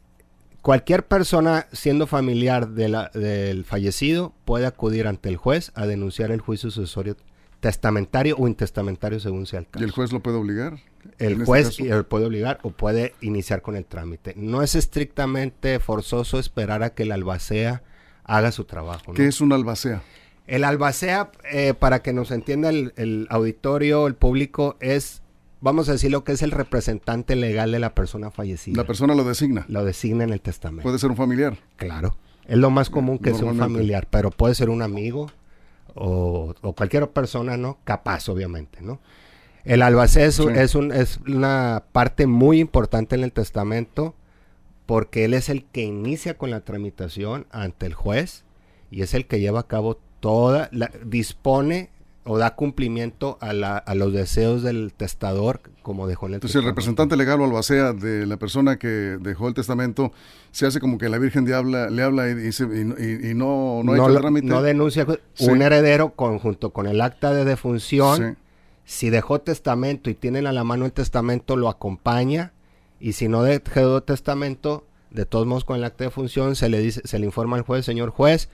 Cualquier 0.62 1.06
persona 1.06 1.66
siendo 1.72 2.06
familiar 2.06 2.68
de 2.70 2.88
la- 2.88 3.10
del 3.14 3.64
fallecido 3.64 4.34
puede 4.44 4.66
acudir 4.66 5.06
ante 5.06 5.28
el 5.28 5.36
juez 5.36 5.70
a 5.74 5.86
denunciar 5.86 6.30
el 6.32 6.40
juicio 6.40 6.70
sucesorio 6.70 7.16
testamentario 7.60 8.36
o 8.38 8.48
intestamentario 8.48 9.20
según 9.20 9.46
sea 9.46 9.60
el 9.60 9.66
¿Y 9.66 9.68
caso. 9.68 9.84
el 9.84 9.90
juez 9.90 10.12
lo 10.12 10.20
puede 10.20 10.36
obligar? 10.38 10.78
El 11.18 11.32
este 11.32 11.44
juez 11.44 11.80
y 11.80 11.84
puede 12.08 12.26
obligar 12.26 12.58
o 12.62 12.70
puede 12.70 13.14
iniciar 13.20 13.62
con 13.62 13.76
el 13.76 13.84
trámite. 13.86 14.34
No 14.36 14.62
es 14.62 14.74
estrictamente 14.74 15.78
forzoso 15.80 16.38
esperar 16.38 16.82
a 16.82 16.90
que 16.94 17.02
el 17.04 17.12
albacea 17.12 17.82
haga 18.24 18.52
su 18.52 18.64
trabajo. 18.64 19.04
¿no? 19.08 19.14
¿Qué 19.14 19.26
es 19.26 19.40
una 19.40 19.54
albacea? 19.56 20.02
El 20.50 20.64
albacea, 20.64 21.30
eh, 21.52 21.74
para 21.78 22.02
que 22.02 22.12
nos 22.12 22.30
entienda 22.32 22.70
el, 22.70 22.92
el 22.96 23.26
auditorio, 23.30 24.06
el 24.08 24.14
público, 24.16 24.76
es, 24.80 25.22
vamos 25.60 25.88
a 25.88 25.92
decir 25.92 26.10
lo 26.10 26.24
que 26.24 26.32
es 26.32 26.42
el 26.42 26.50
representante 26.50 27.36
legal 27.36 27.70
de 27.70 27.78
la 27.78 27.94
persona 27.94 28.30
fallecida. 28.32 28.76
La 28.76 28.86
persona 28.86 29.14
lo 29.14 29.22
designa. 29.24 29.64
lo 29.68 29.84
designa 29.84 30.24
en 30.24 30.30
el 30.32 30.40
testamento. 30.40 30.82
Puede 30.82 30.98
ser 30.98 31.10
un 31.10 31.16
familiar. 31.16 31.56
Claro. 31.76 32.16
Es 32.46 32.58
lo 32.58 32.70
más 32.70 32.90
común 32.90 33.18
que 33.20 33.32
sea 33.32 33.44
un 33.46 33.58
familiar, 33.58 34.08
pero 34.10 34.30
puede 34.32 34.56
ser 34.56 34.70
un 34.70 34.82
amigo 34.82 35.30
o, 35.94 36.54
o 36.62 36.72
cualquier 36.72 37.08
persona, 37.10 37.56
¿no? 37.56 37.78
Capaz, 37.84 38.28
obviamente, 38.28 38.80
¿no? 38.82 38.98
El 39.64 39.82
albacea 39.82 40.24
es, 40.24 40.38
un- 40.40 40.54
Sí. 40.54 40.60
es, 40.60 40.74
un- 40.74 40.90
es 40.90 41.18
una 41.28 41.84
parte 41.92 42.26
muy 42.26 42.58
importante 42.58 43.14
en 43.14 43.22
el 43.22 43.32
testamento 43.32 44.16
porque 44.86 45.24
él 45.26 45.34
es 45.34 45.48
el 45.48 45.64
que 45.64 45.82
inicia 45.82 46.36
con 46.36 46.50
la 46.50 46.60
tramitación 46.62 47.46
ante 47.52 47.86
el 47.86 47.94
juez 47.94 48.42
y 48.90 49.02
es 49.02 49.14
el 49.14 49.26
que 49.26 49.38
lleva 49.38 49.60
a 49.60 49.66
cabo 49.68 50.00
toda, 50.20 50.68
la, 50.72 50.90
dispone 51.04 51.90
o 52.24 52.36
da 52.36 52.54
cumplimiento 52.54 53.38
a, 53.40 53.52
la- 53.54 53.78
a 53.78 53.94
los 53.94 54.12
deseos 54.12 54.62
del 54.62 54.92
testador 54.94 55.60
como 55.82 56.06
dejó 56.06 56.26
en 56.26 56.32
el 56.32 56.34
Entonces 56.36 56.56
el 56.56 56.60
testamento. 56.60 56.70
representante 56.80 57.16
legal 57.16 57.40
o 57.40 57.44
albacea 57.44 57.92
de 57.94 58.26
la 58.26 58.36
persona 58.36 58.76
que 58.78 59.16
dejó 59.20 59.48
el 59.48 59.54
testamento 59.54 60.12
se 60.52 60.66
hace 60.66 60.80
como 60.80 60.98
que 60.98 61.08
la 61.08 61.16
Virgen 61.18 61.44
de 61.46 61.54
habla, 61.54 61.88
le 61.88 62.02
habla 62.02 62.28
y, 62.28 62.34
dice, 62.34 62.64
y, 62.64 62.84
no- 62.84 62.94
y- 62.98 63.30
y 63.30 63.34
no, 63.34 63.80
no, 63.82 63.94
hecho 63.94 64.08
el 64.08 64.18
trámite. 64.20 64.46
no 64.46 64.62
denuncia 64.62 65.06
Sí. 65.32 65.48
un 65.48 65.62
heredero 65.62 66.10
conjunto 66.10 66.70
con 66.70 66.86
el 66.86 67.00
acta 67.00 67.32
de 67.32 67.44
defunción. 67.46 68.16
Sí. 68.18 68.42
Si 68.84 69.08
dejó 69.10 69.40
testamento 69.40 70.10
y 70.10 70.14
tienen 70.14 70.46
a 70.46 70.52
la 70.52 70.62
mano 70.64 70.84
el 70.84 70.92
testamento, 70.92 71.56
lo 71.56 71.68
acompaña. 71.68 72.52
Y 73.00 73.12
si 73.12 73.28
no 73.28 73.42
dejó 73.44 74.02
testamento, 74.02 74.84
de 75.10 75.24
todos 75.24 75.46
modos 75.46 75.64
con 75.64 75.76
el 75.76 75.84
acta 75.84 76.04
de 76.04 76.10
función 76.10 76.54
se 76.54 76.68
le 76.68 76.80
dice, 76.80 77.00
se 77.04 77.18
le 77.18 77.24
informa 77.26 77.56
al 77.56 77.62
juez, 77.62 77.84
señor 77.86 78.10
juez, 78.10 78.50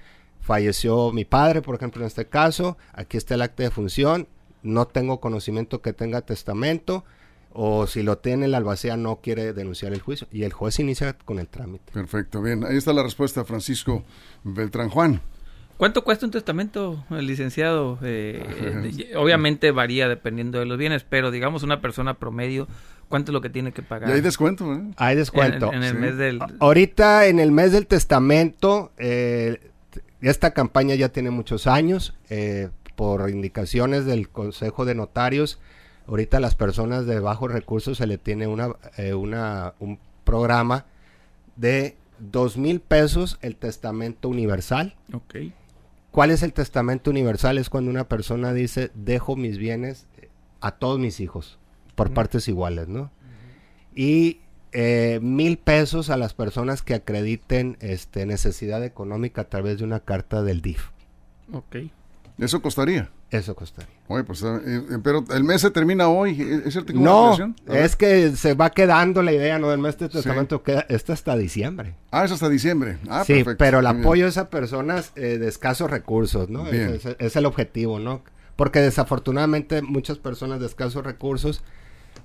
falleció 0.46 1.10
mi 1.12 1.24
padre, 1.24 1.60
por 1.60 1.74
ejemplo, 1.74 2.02
en 2.02 2.06
este 2.06 2.26
caso, 2.26 2.78
aquí 2.92 3.16
está 3.16 3.34
el 3.34 3.42
acta 3.42 3.64
de 3.64 3.70
función, 3.70 4.28
no 4.62 4.86
tengo 4.86 5.20
conocimiento 5.20 5.82
que 5.82 5.92
tenga 5.92 6.20
testamento, 6.22 7.04
o 7.52 7.86
si 7.88 8.02
lo 8.04 8.18
tiene 8.18 8.46
el 8.46 8.54
albacea 8.54 8.96
no 8.96 9.16
quiere 9.20 9.52
denunciar 9.52 9.92
el 9.92 10.00
juicio, 10.00 10.28
y 10.30 10.44
el 10.44 10.52
juez 10.52 10.78
inicia 10.78 11.14
con 11.18 11.40
el 11.40 11.48
trámite. 11.48 11.92
Perfecto, 11.92 12.40
bien. 12.42 12.64
Ahí 12.64 12.76
está 12.76 12.92
la 12.92 13.02
respuesta, 13.02 13.44
Francisco 13.44 14.04
Beltrán 14.44 14.88
Juan. 14.88 15.20
¿Cuánto 15.78 16.04
cuesta 16.04 16.24
un 16.24 16.32
testamento, 16.32 17.04
el 17.10 17.26
licenciado? 17.26 17.98
Eh, 18.02 19.12
obviamente 19.16 19.72
varía 19.72 20.08
dependiendo 20.08 20.58
de 20.60 20.66
los 20.66 20.78
bienes, 20.78 21.04
pero 21.04 21.30
digamos 21.32 21.64
una 21.64 21.80
persona 21.80 22.14
promedio, 22.14 22.68
¿cuánto 23.08 23.32
es 23.32 23.34
lo 23.34 23.40
que 23.40 23.50
tiene 23.50 23.72
que 23.72 23.82
pagar? 23.82 24.08
Y 24.10 24.12
hay 24.12 24.20
descuento, 24.20 24.72
¿eh? 24.72 24.80
Hay 24.96 25.14
en, 25.14 25.18
descuento. 25.18 25.72
en 25.72 25.82
el 25.82 25.94
Sí. 25.94 25.98
mes 25.98 26.16
del... 26.16 26.38
Ahorita 26.60 27.26
en 27.26 27.40
el 27.40 27.50
mes 27.52 27.72
del 27.72 27.86
testamento, 27.88 28.92
eh, 28.96 29.72
esta 30.30 30.52
campaña 30.52 30.94
ya 30.94 31.10
tiene 31.10 31.30
muchos 31.30 31.66
años, 31.66 32.14
eh, 32.30 32.70
por 32.96 33.28
indicaciones 33.30 34.06
del 34.06 34.28
Consejo 34.28 34.84
de 34.84 34.94
Notarios, 34.94 35.60
ahorita 36.08 36.38
a 36.38 36.40
las 36.40 36.54
personas 36.54 37.06
de 37.06 37.20
bajos 37.20 37.52
recursos 37.52 37.98
se 37.98 38.06
le 38.06 38.18
tiene 38.18 38.46
una, 38.46 38.74
eh, 38.96 39.14
una, 39.14 39.74
un 39.78 39.98
programa 40.24 40.86
de 41.56 41.96
dos 42.18 42.56
mil 42.56 42.80
pesos 42.80 43.38
el 43.42 43.56
testamento 43.56 44.28
universal. 44.28 44.96
Ok. 45.12 45.36
¿Cuál 46.10 46.30
es 46.30 46.42
el 46.42 46.54
testamento 46.54 47.10
universal? 47.10 47.58
Es 47.58 47.68
cuando 47.68 47.90
una 47.90 48.08
persona 48.08 48.54
dice, 48.54 48.90
dejo 48.94 49.36
mis 49.36 49.58
bienes 49.58 50.06
eh, 50.16 50.28
a 50.60 50.72
todos 50.72 50.98
mis 50.98 51.20
hijos, 51.20 51.58
por 51.94 52.14
partes 52.14 52.48
iguales, 52.48 52.88
¿no? 52.88 53.10
Y 53.94 54.40
eh, 54.78 55.20
mil 55.22 55.56
pesos 55.56 56.10
a 56.10 56.18
las 56.18 56.34
personas 56.34 56.82
que 56.82 56.94
acrediten 56.94 57.78
este, 57.80 58.26
necesidad 58.26 58.84
económica 58.84 59.40
a 59.42 59.48
través 59.48 59.78
de 59.78 59.84
una 59.84 60.00
carta 60.00 60.42
del 60.42 60.60
DIF. 60.60 60.88
Ok. 61.52 61.76
Eso 62.38 62.60
costaría. 62.60 63.08
Eso 63.30 63.56
costaría. 63.56 63.90
Oye, 64.08 64.22
pues, 64.24 64.42
eh, 64.42 64.46
eh, 64.66 64.82
pero 65.02 65.24
el 65.34 65.42
mes 65.44 65.62
se 65.62 65.70
termina 65.70 66.08
hoy. 66.08 66.40
¿Es 66.66 66.74
cierto 66.74 66.92
que 66.92 66.98
hubo 66.98 67.34
una 67.34 67.54
No, 67.66 67.74
es 67.74 67.96
que 67.96 68.36
se 68.36 68.52
va 68.54 68.68
quedando 68.70 69.22
la 69.22 69.32
idea, 69.32 69.58
¿no? 69.58 69.70
Del 69.70 69.78
mes 69.80 69.96
de 69.98 70.08
testamento 70.10 70.62
queda, 70.62 70.84
está 70.90 71.14
hasta 71.14 71.34
diciembre. 71.36 71.94
Ah, 72.10 72.24
es 72.26 72.30
hasta 72.32 72.48
diciembre. 72.50 72.98
Ah, 73.08 73.24
sí, 73.26 73.32
perfecto. 73.34 73.56
pero 73.58 73.78
el 73.80 73.86
apoyo 73.86 74.26
es 74.26 74.36
a 74.36 74.50
personas 74.50 75.12
eh, 75.16 75.38
de 75.38 75.48
escasos 75.48 75.90
recursos, 75.90 76.50
¿no? 76.50 76.64
Bien. 76.64 76.90
Es, 76.90 77.06
es- 77.06 77.16
es 77.18 77.36
el 77.36 77.46
objetivo, 77.46 77.98
¿no? 77.98 78.22
Porque 78.54 78.80
desafortunadamente 78.80 79.80
muchas 79.82 80.18
personas 80.18 80.60
de 80.60 80.66
escasos 80.66 81.02
recursos 81.04 81.62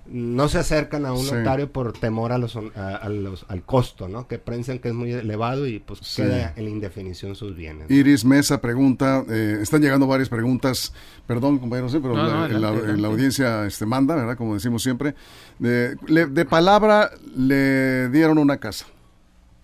no 0.07 0.49
se 0.49 0.57
acercan 0.57 1.05
a 1.05 1.13
un 1.13 1.25
Sí. 1.25 1.33
notario 1.33 1.71
por 1.71 1.93
temor 1.93 2.31
a 2.31 2.37
los, 2.37 2.55
a, 2.55 2.95
a 2.95 3.07
los- 3.09 3.45
al 3.47 3.63
costo, 3.63 4.07
¿no? 4.09 4.27
Que 4.27 4.39
piensan 4.39 4.79
que 4.79 4.89
es 4.89 4.93
muy 4.93 5.11
elevado 5.13 5.67
y 5.67 5.79
pues 5.79 5.99
Sí. 6.01 6.21
queda 6.23 6.53
en 6.55 6.65
la 6.65 6.69
indefinición 6.69 7.35
sus 7.35 7.55
bienes. 7.55 7.89
¿no? 7.89 7.95
Iris 7.95 8.25
Mesa 8.25 8.59
pregunta, 8.61 9.23
eh, 9.29 9.59
están 9.61 9.81
llegando 9.81 10.07
varias 10.07 10.27
preguntas, 10.29 10.93
perdón 11.27 11.59
compañeros, 11.59 11.91
sí, 11.91 11.99
pero 12.01 12.15
No, 12.15 12.23
la, 12.23 12.29
no, 12.29 12.39
la- 12.39 12.45
adelante, 12.45 12.61
la 12.81 12.83
adelante. 12.89 13.07
audiencia 13.07 13.65
este, 13.65 13.85
manda, 13.85 14.15
¿verdad? 14.15 14.35
Como 14.37 14.53
decimos 14.55 14.83
siempre. 14.83 15.15
De, 15.59 15.95
le- 16.07 16.25
de 16.27 16.45
palabra 16.45 17.11
le 17.35 18.09
dieron 18.09 18.37
una 18.37 18.57
casa, 18.57 18.85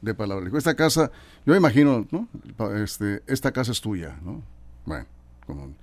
de 0.02 0.14
palabra. 0.14 0.44
Le 0.44 0.50
dijo, 0.50 0.58
esta 0.58 0.76
casa, 0.76 1.12
yo 1.46 1.52
me 1.54 1.58
imagino, 1.58 2.08
Este, 2.76 3.22
esta 3.28 3.52
casa 3.52 3.72
es 3.72 3.82
tuya, 3.82 4.18
¿no? 4.24 4.42
Bueno, 4.86 5.06
como 5.46 5.74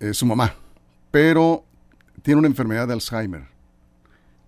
eh, 0.00 0.14
su 0.14 0.24
mamá, 0.26 0.54
pero 1.10 1.64
tiene 2.22 2.38
una 2.38 2.48
enfermedad 2.48 2.86
de 2.86 2.94
Alzheimer. 2.94 3.51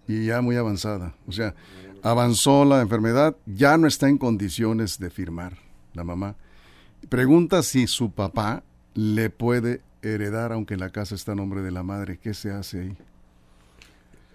Y 0.09 0.27
ya 0.27 0.41
muy 0.41 0.57
avanzada. 0.57 1.15
O 1.27 1.33
sea, 1.33 1.55
avanzó 2.03 2.65
la 2.65 2.81
enfermedad, 2.81 3.37
ya 3.47 3.77
no 3.79 3.87
está 3.87 4.09
en 4.09 4.19
condiciones 4.19 4.99
de 4.99 5.11
firmar 5.11 5.59
la 5.95 6.05
mamá. 6.05 6.37
Pregunta 7.09 7.63
si 7.63 7.87
su 7.87 8.11
papá 8.13 8.63
le 8.95 9.31
puede 9.31 9.81
heredar 10.03 10.53
aunque 10.53 10.77
la 10.77 10.91
casa 10.91 11.15
está 11.15 11.33
a 11.33 11.35
nombre 11.37 11.63
de 11.63 11.71
la 11.71 11.83
madre. 11.83 12.19
¿Qué 12.19 12.35
se 12.35 12.51
hace 12.53 12.81
ahí? 12.81 12.97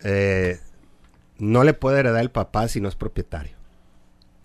Eh, 0.03 0.59
no 1.37 1.63
le 1.63 1.73
puede 1.73 1.99
heredar 1.99 2.21
el 2.21 2.31
papá 2.31 2.67
si 2.67 2.81
no 2.81 2.87
es 2.89 2.95
propietario. 2.95 3.53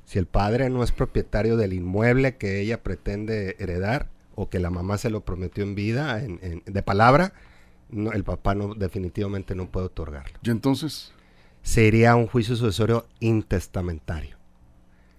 Si 0.04 0.18
el 0.18 0.26
padre 0.26 0.68
no 0.70 0.82
es 0.84 0.92
propietario 0.92 1.56
del 1.56 1.72
inmueble 1.72 2.36
que 2.36 2.60
ella 2.60 2.82
pretende 2.82 3.56
heredar 3.58 4.08
o 4.34 4.48
que 4.50 4.58
la 4.60 4.70
mamá 4.70 4.98
se 4.98 5.10
lo 5.10 5.22
prometió 5.22 5.64
en 5.64 5.74
vida, 5.74 6.22
en- 6.22 6.62
de 6.64 6.82
palabra, 6.82 7.32
no, 7.94 8.12
el 8.12 8.24
papá 8.24 8.54
no, 8.54 8.74
definitivamente 8.74 9.54
no 9.54 9.70
puede 9.70 9.86
otorgarlo. 9.86 10.38
¿Y 10.42 10.50
entonces? 10.50 11.12
Sería 11.62 12.14
un 12.16 12.26
juicio 12.26 12.56
sucesorio 12.56 13.06
intestamentario. 13.20 14.36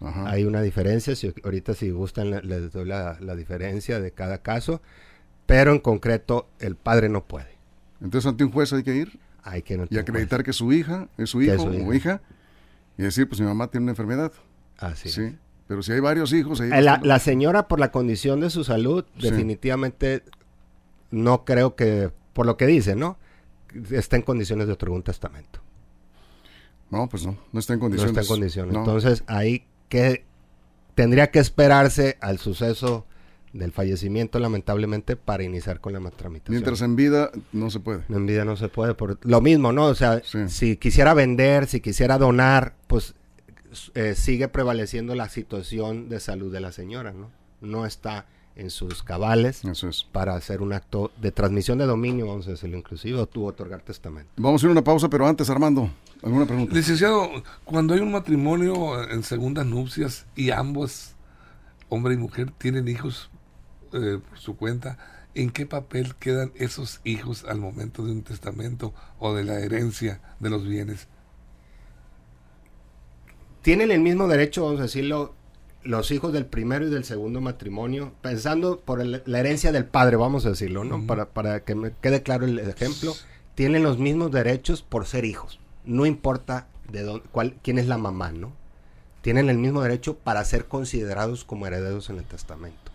Ajá. 0.01 0.29
Hay 0.29 0.43
una 0.43 0.61
diferencia, 0.61 1.15
si, 1.15 1.33
ahorita 1.43 1.73
si 1.73 1.89
gustan 1.89 2.29
le- 2.31 2.41
les 2.43 2.71
doy 2.71 2.85
la, 2.85 3.17
la 3.21 3.35
diferencia 3.35 3.99
de 3.99 4.11
cada 4.11 4.39
caso, 4.39 4.81
pero 5.45 5.71
en 5.71 5.79
concreto 5.79 6.47
el 6.59 6.75
padre 6.75 7.09
no 7.09 7.25
puede. 7.25 7.55
Entonces 8.01 8.29
ante 8.29 8.43
un 8.43 8.51
juez 8.51 8.73
hay 8.73 8.83
que 8.83 8.93
ir 8.95 9.19
Hay 9.43 9.61
que 9.61 9.77
no 9.77 9.85
y 9.89 9.97
acreditar 9.97 10.43
que 10.43 10.53
su 10.53 10.71
hija 10.73 11.07
es 11.17 11.29
su 11.29 11.41
hijo 11.41 11.53
es 11.53 11.61
su 11.61 11.67
o 11.69 11.93
hija. 11.93 12.21
y 12.97 13.03
decir, 13.03 13.27
pues 13.27 13.39
mi 13.39 13.47
mamá 13.47 13.67
tiene 13.71 13.85
una 13.85 13.91
enfermedad. 13.93 14.31
Así 14.77 15.09
sí. 15.09 15.21
es. 15.21 15.33
Pero 15.67 15.81
si 15.81 15.93
hay 15.93 15.99
varios 16.01 16.31
hijos, 16.33 16.61
ahí 16.61 16.69
Eh, 16.71 16.81
La, 16.81 16.99
la 17.01 17.17
señora, 17.19 17.67
por 17.67 17.79
la 17.79 17.89
condición 17.91 18.39
de 18.41 18.49
su 18.51 18.63
salud, 18.63 19.05
Sí. 19.17 19.29
definitivamente 19.29 20.23
no 21.09 21.45
creo 21.45 21.75
que, 21.75 22.11
por 22.35 22.45
lo 22.45 22.57
que 22.57 22.67
dice, 22.67 22.95
¿no? 22.97 23.17
Está 23.91 24.17
en 24.17 24.21
condiciones 24.21 24.67
de 24.67 24.73
otorgar 24.73 24.97
un 24.97 25.03
testamento. 25.03 25.61
No, 26.91 27.07
pues 27.09 27.25
no, 27.25 27.37
no 27.51 27.59
está 27.59 27.73
en 27.73 27.79
No 27.79 27.83
condiciones. 27.85 28.11
está 28.11 28.21
en 28.21 28.27
condiciones. 28.27 28.73
No. 28.73 28.79
Entonces, 28.79 29.23
ahí 29.27 29.65
que 29.89 30.25
tendría 30.95 31.31
que 31.31 31.39
esperarse 31.39 32.17
al 32.21 32.37
suceso 32.37 33.05
del 33.53 33.71
fallecimiento, 33.71 34.37
lamentablemente, 34.39 35.15
para 35.15 35.43
iniciar 35.43 35.79
con 35.79 35.93
la 35.93 35.99
tramitación. 36.11 36.53
Mientras 36.55 36.81
en 36.81 36.97
vida 36.97 37.31
no 37.53 37.69
se 37.71 37.79
puede. 37.79 38.03
En 38.09 38.25
vida 38.25 38.43
no 38.43 38.57
se 38.57 38.67
puede. 38.67 38.93
Por 38.95 39.17
lo 39.25 39.39
mismo, 39.41 39.71
¿no? 39.71 39.85
O 39.85 39.95
sea, 39.95 40.21
Sí. 40.23 40.49
si 40.49 40.75
quisiera 40.77 41.13
vender, 41.13 41.65
si 41.67 41.79
quisiera 41.79 42.17
donar, 42.17 42.75
pues 42.87 43.15
eh, 43.93 44.13
sigue 44.15 44.49
prevaleciendo 44.49 45.15
la 45.15 45.29
situación 45.29 46.09
de 46.09 46.19
salud 46.19 46.51
de 46.51 46.59
la 46.59 46.71
señora, 46.73 47.13
¿no? 47.13 47.31
No 47.61 47.85
está 47.85 48.25
en 48.55 48.69
sus 48.69 49.03
cabales 49.03 49.63
Eso 49.65 49.89
es. 49.89 50.03
para 50.03 50.35
hacer 50.35 50.61
un 50.61 50.73
acto 50.73 51.11
de 51.21 51.31
transmisión 51.31 51.77
de 51.77 51.85
dominio, 51.85 52.27
vamos 52.27 52.47
a 52.47 52.51
decirlo 52.51 52.77
inclusive, 52.77 53.19
o 53.19 53.27
tú 53.27 53.45
otorgar 53.45 53.81
testamento. 53.81 54.31
Vamos 54.37 54.63
a 54.63 54.65
ir 54.65 54.69
a 54.69 54.71
una 54.71 54.83
pausa, 54.83 55.09
pero 55.09 55.27
antes, 55.27 55.49
Armando, 55.49 55.89
¿alguna 56.23 56.45
pregunta? 56.45 56.73
Licenciado, 56.73 57.29
cuando 57.63 57.93
hay 57.93 57.99
un 57.99 58.11
matrimonio 58.11 59.09
en 59.09 59.23
segundas 59.23 59.65
nupcias 59.65 60.25
y 60.35 60.51
ambos, 60.51 61.15
hombre 61.89 62.13
y 62.13 62.17
mujer, 62.17 62.51
tienen 62.57 62.87
hijos 62.87 63.29
eh, 63.93 64.19
por 64.27 64.39
su 64.39 64.55
cuenta, 64.55 64.97
¿en 65.33 65.49
qué 65.49 65.65
papel 65.65 66.15
quedan 66.15 66.51
esos 66.55 67.01
hijos 67.03 67.45
al 67.45 67.59
momento 67.59 68.05
de 68.05 68.11
un 68.11 68.23
testamento 68.23 68.93
o 69.19 69.33
de 69.35 69.43
la 69.43 69.59
herencia 69.59 70.21
de 70.39 70.49
los 70.49 70.65
bienes? 70.65 71.07
Tienen 73.61 73.91
el 73.91 73.99
mismo 73.99 74.27
derecho, 74.27 74.63
vamos 74.63 74.79
a 74.79 74.83
decirlo, 74.83 75.34
los 75.85 76.11
hijos 76.11 76.33
del 76.33 76.45
primero 76.45 76.87
y 76.87 76.89
del 76.89 77.03
segundo 77.05 77.39
matrimonio, 77.41 78.11
pensando 78.21 78.79
por 78.81 78.99
el- 79.01 79.21
la 79.25 79.39
herencia 79.39 79.71
del 79.71 79.85
padre, 79.85 80.17
vamos 80.17 80.45
a 80.45 80.49
decirlo, 80.49 80.83
¿no? 80.83 81.05
para, 81.07 81.29
para 81.29 81.59
que 81.63 81.75
me 81.75 81.91
quede 82.01 82.23
claro 82.23 82.45
el 82.45 82.59
ejemplo, 82.59 83.13
tienen 83.53 83.83
los 83.83 83.97
mismos 83.99 84.31
derechos 84.31 84.81
por 84.81 85.05
ser 85.05 85.25
hijos. 85.25 85.59
No 85.85 86.05
importa 86.05 86.67
de 86.91 87.03
dónde, 87.03 87.25
cuál, 87.31 87.55
quién 87.63 87.77
es 87.77 87.87
la 87.87 87.97
mamá, 87.97 88.31
¿no? 88.31 88.51
Tienen 89.21 89.49
el 89.49 89.57
mismo 89.57 89.81
derecho 89.81 90.17
para 90.17 90.43
ser 90.43 90.65
considerados 90.65 91.45
como 91.45 91.65
herederos 91.67 92.09
en 92.09 92.17
el 92.17 92.25
testamento. 92.25 92.91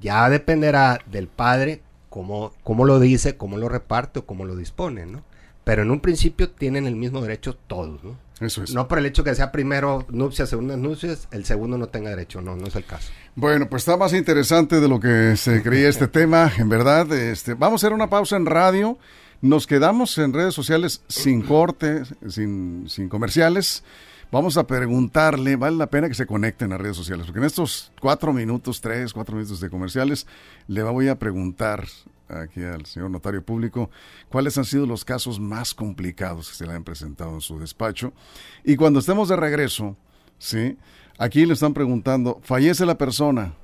Ya 0.00 0.28
dependerá 0.28 0.98
del 1.10 1.28
padre 1.28 1.82
cómo, 2.08 2.52
cómo 2.64 2.84
lo 2.84 2.98
dice, 3.00 3.36
cómo 3.36 3.56
lo 3.58 3.68
reparte 3.68 4.20
o 4.20 4.26
cómo 4.26 4.44
lo 4.44 4.56
dispone, 4.56 5.06
¿no? 5.06 5.22
Pero 5.64 5.82
en 5.82 5.90
un 5.90 6.00
principio 6.00 6.50
tienen 6.50 6.86
el 6.86 6.96
mismo 6.96 7.20
derecho 7.20 7.54
todos, 7.66 8.02
¿no? 8.02 8.16
Eso 8.40 8.62
es. 8.62 8.74
No 8.74 8.88
por 8.88 8.98
el 8.98 9.06
hecho 9.06 9.22
que 9.22 9.34
sea 9.34 9.52
primero 9.52 10.06
nupcias, 10.10 10.48
segundas 10.48 10.78
nupcias, 10.78 11.28
el 11.30 11.44
segundo 11.44 11.76
no 11.76 11.88
tenga 11.88 12.10
derecho, 12.10 12.40
no, 12.40 12.56
no 12.56 12.66
es 12.66 12.74
el 12.74 12.84
caso. 12.84 13.10
Bueno, 13.36 13.68
pues 13.68 13.82
está 13.82 13.96
más 13.96 14.14
interesante 14.14 14.80
de 14.80 14.88
lo 14.88 14.98
que 14.98 15.36
se 15.36 15.62
creía 15.62 15.88
este 15.88 16.08
tema, 16.08 16.50
en 16.56 16.68
verdad. 16.68 17.12
Este, 17.12 17.54
vamos 17.54 17.82
a 17.82 17.86
hacer 17.86 17.94
una 17.94 18.08
pausa 18.08 18.36
en 18.36 18.46
radio. 18.46 18.98
Nos 19.42 19.66
quedamos 19.66 20.16
en 20.18 20.32
redes 20.32 20.54
sociales 20.54 21.02
sin 21.08 21.42
corte, 21.42 22.02
sin, 22.28 22.88
sin 22.88 23.08
comerciales. 23.08 23.84
Vamos 24.32 24.56
a 24.56 24.66
preguntarle, 24.66 25.56
vale 25.56 25.76
la 25.76 25.88
pena 25.88 26.08
que 26.08 26.14
se 26.14 26.26
conecten 26.26 26.72
a 26.72 26.78
redes 26.78 26.96
sociales, 26.96 27.26
porque 27.26 27.40
en 27.40 27.46
estos 27.46 27.90
cuatro 28.00 28.32
minutos, 28.32 28.80
tres, 28.80 29.12
cuatro 29.12 29.34
minutos 29.34 29.60
de 29.60 29.68
comerciales, 29.68 30.26
le 30.68 30.82
voy 30.84 31.08
a 31.08 31.18
preguntar 31.18 31.84
aquí 32.30 32.62
al 32.62 32.86
señor 32.86 33.10
notario 33.10 33.44
público 33.44 33.90
cuáles 34.28 34.56
han 34.58 34.64
sido 34.64 34.86
los 34.86 35.04
casos 35.04 35.40
más 35.40 35.74
complicados 35.74 36.50
que 36.50 36.56
se 36.56 36.66
le 36.66 36.72
han 36.72 36.84
presentado 36.84 37.34
en 37.34 37.40
su 37.40 37.58
despacho. 37.58 38.12
Y 38.64 38.76
cuando 38.76 39.00
estemos 39.00 39.28
de 39.28 39.36
regreso, 39.36 39.96
¿sí? 40.38 40.78
Aquí 41.18 41.44
le 41.44 41.52
están 41.52 41.74
preguntando, 41.74 42.40
fallece 42.42 42.86
la 42.86 42.96
persona, 42.96 43.54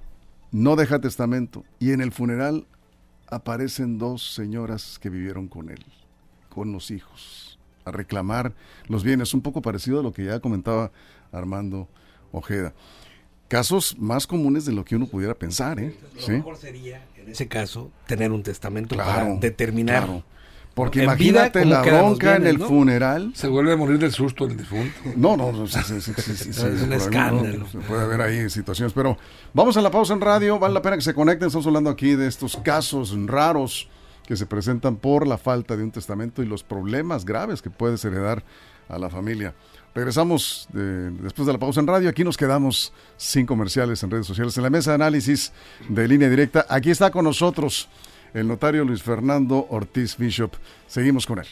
no 0.52 0.76
deja 0.76 1.00
testamento, 1.00 1.64
y 1.78 1.92
en 1.92 2.00
el 2.00 2.12
funeral 2.12 2.66
aparecen 3.28 3.98
dos 3.98 4.34
señoras 4.34 4.98
que 4.98 5.10
vivieron 5.10 5.48
con 5.48 5.70
él, 5.70 5.84
con 6.48 6.72
los 6.72 6.90
hijos, 6.90 7.58
a 7.84 7.92
reclamar 7.92 8.54
los 8.88 9.04
bienes, 9.04 9.32
un 9.32 9.40
poco 9.40 9.62
parecido 9.62 10.00
a 10.00 10.02
lo 10.02 10.12
que 10.12 10.24
ya 10.24 10.40
comentaba 10.40 10.92
Armando 11.32 11.88
Ojeda. 12.32 12.74
Casos 13.48 13.96
más 13.98 14.26
comunes 14.26 14.64
de 14.64 14.72
lo 14.72 14.84
que 14.84 14.96
uno 14.96 15.06
pudiera 15.06 15.34
pensar, 15.34 15.78
¿eh? 15.78 15.96
Lo 16.16 16.20
¿Sí? 16.20 16.32
mejor 16.32 16.56
sería, 16.56 17.04
en 17.16 17.28
ese 17.30 17.46
caso, 17.46 17.90
tener 18.06 18.32
un 18.32 18.42
testamento 18.42 18.96
para 18.96 19.12
Claro, 19.14 19.38
determinar. 19.40 20.04
claro. 20.04 20.24
Porque 20.74 21.04
en 21.04 21.16
vida, 21.16 21.48
imagínate 21.48 21.60
cómo 21.62 21.72
la 21.72 21.80
bronca 21.82 22.36
en 22.36 22.46
el 22.46 22.58
¿no? 22.58 22.66
funeral. 22.68 23.30
Se 23.34 23.48
vuelve 23.48 23.72
a 23.72 23.76
morir 23.78 23.98
del 23.98 24.12
susto 24.12 24.44
el 24.44 24.58
difunto. 24.58 24.92
No, 25.16 25.34
no, 25.34 25.50
no, 25.50 25.66
sí, 25.66 25.78
sí, 25.86 26.00
sí, 26.02 26.12
sí, 26.14 26.22
sí, 26.36 26.52
sí, 26.52 26.66
Es 26.66 26.82
un 26.82 26.92
escándalo. 26.92 27.66
se 27.68 27.78
puede 27.78 28.02
haber 28.02 28.20
ahí 28.20 28.50
situaciones, 28.50 28.92
pero 28.92 29.16
vamos 29.54 29.76
a 29.78 29.80
la 29.80 29.90
pausa 29.90 30.12
en 30.12 30.20
radio, 30.20 30.58
vale 30.58 30.74
la 30.74 30.82
pena 30.82 30.96
que 30.96 31.02
se 31.02 31.14
conecten, 31.14 31.46
estamos 31.46 31.66
hablando 31.66 31.88
aquí 31.88 32.14
de 32.14 32.26
estos 32.26 32.56
casos 32.58 33.14
raros 33.26 33.88
que 34.26 34.36
se 34.36 34.44
presentan 34.44 34.96
por 34.96 35.26
la 35.26 35.38
falta 35.38 35.76
de 35.78 35.82
un 35.84 35.92
testamento 35.92 36.42
y 36.42 36.46
los 36.46 36.62
problemas 36.62 37.24
graves 37.24 37.62
que 37.62 37.70
puedes 37.70 38.04
heredar 38.04 38.44
a 38.88 38.98
la 38.98 39.08
familia. 39.08 39.54
Regresamos 39.96 40.68
de- 40.74 41.10
después 41.10 41.46
de 41.46 41.54
la 41.54 41.58
pausa 41.58 41.80
en 41.80 41.86
radio, 41.86 42.10
aquí 42.10 42.22
nos 42.22 42.36
quedamos 42.36 42.92
sin 43.16 43.46
comerciales 43.46 44.02
en 44.02 44.10
redes 44.10 44.26
sociales, 44.26 44.54
en 44.58 44.62
la 44.62 44.68
mesa 44.68 44.90
de 44.90 44.96
análisis 44.96 45.52
de 45.88 46.06
línea 46.06 46.28
directa, 46.28 46.66
aquí 46.68 46.90
está 46.90 47.10
con 47.10 47.24
nosotros 47.24 47.88
el 48.34 48.46
notario 48.46 48.84
Luis 48.84 49.02
Fernando 49.02 49.66
Ortiz 49.70 50.18
Bishop, 50.18 50.52
seguimos 50.86 51.24
con 51.24 51.38
él. 51.38 51.46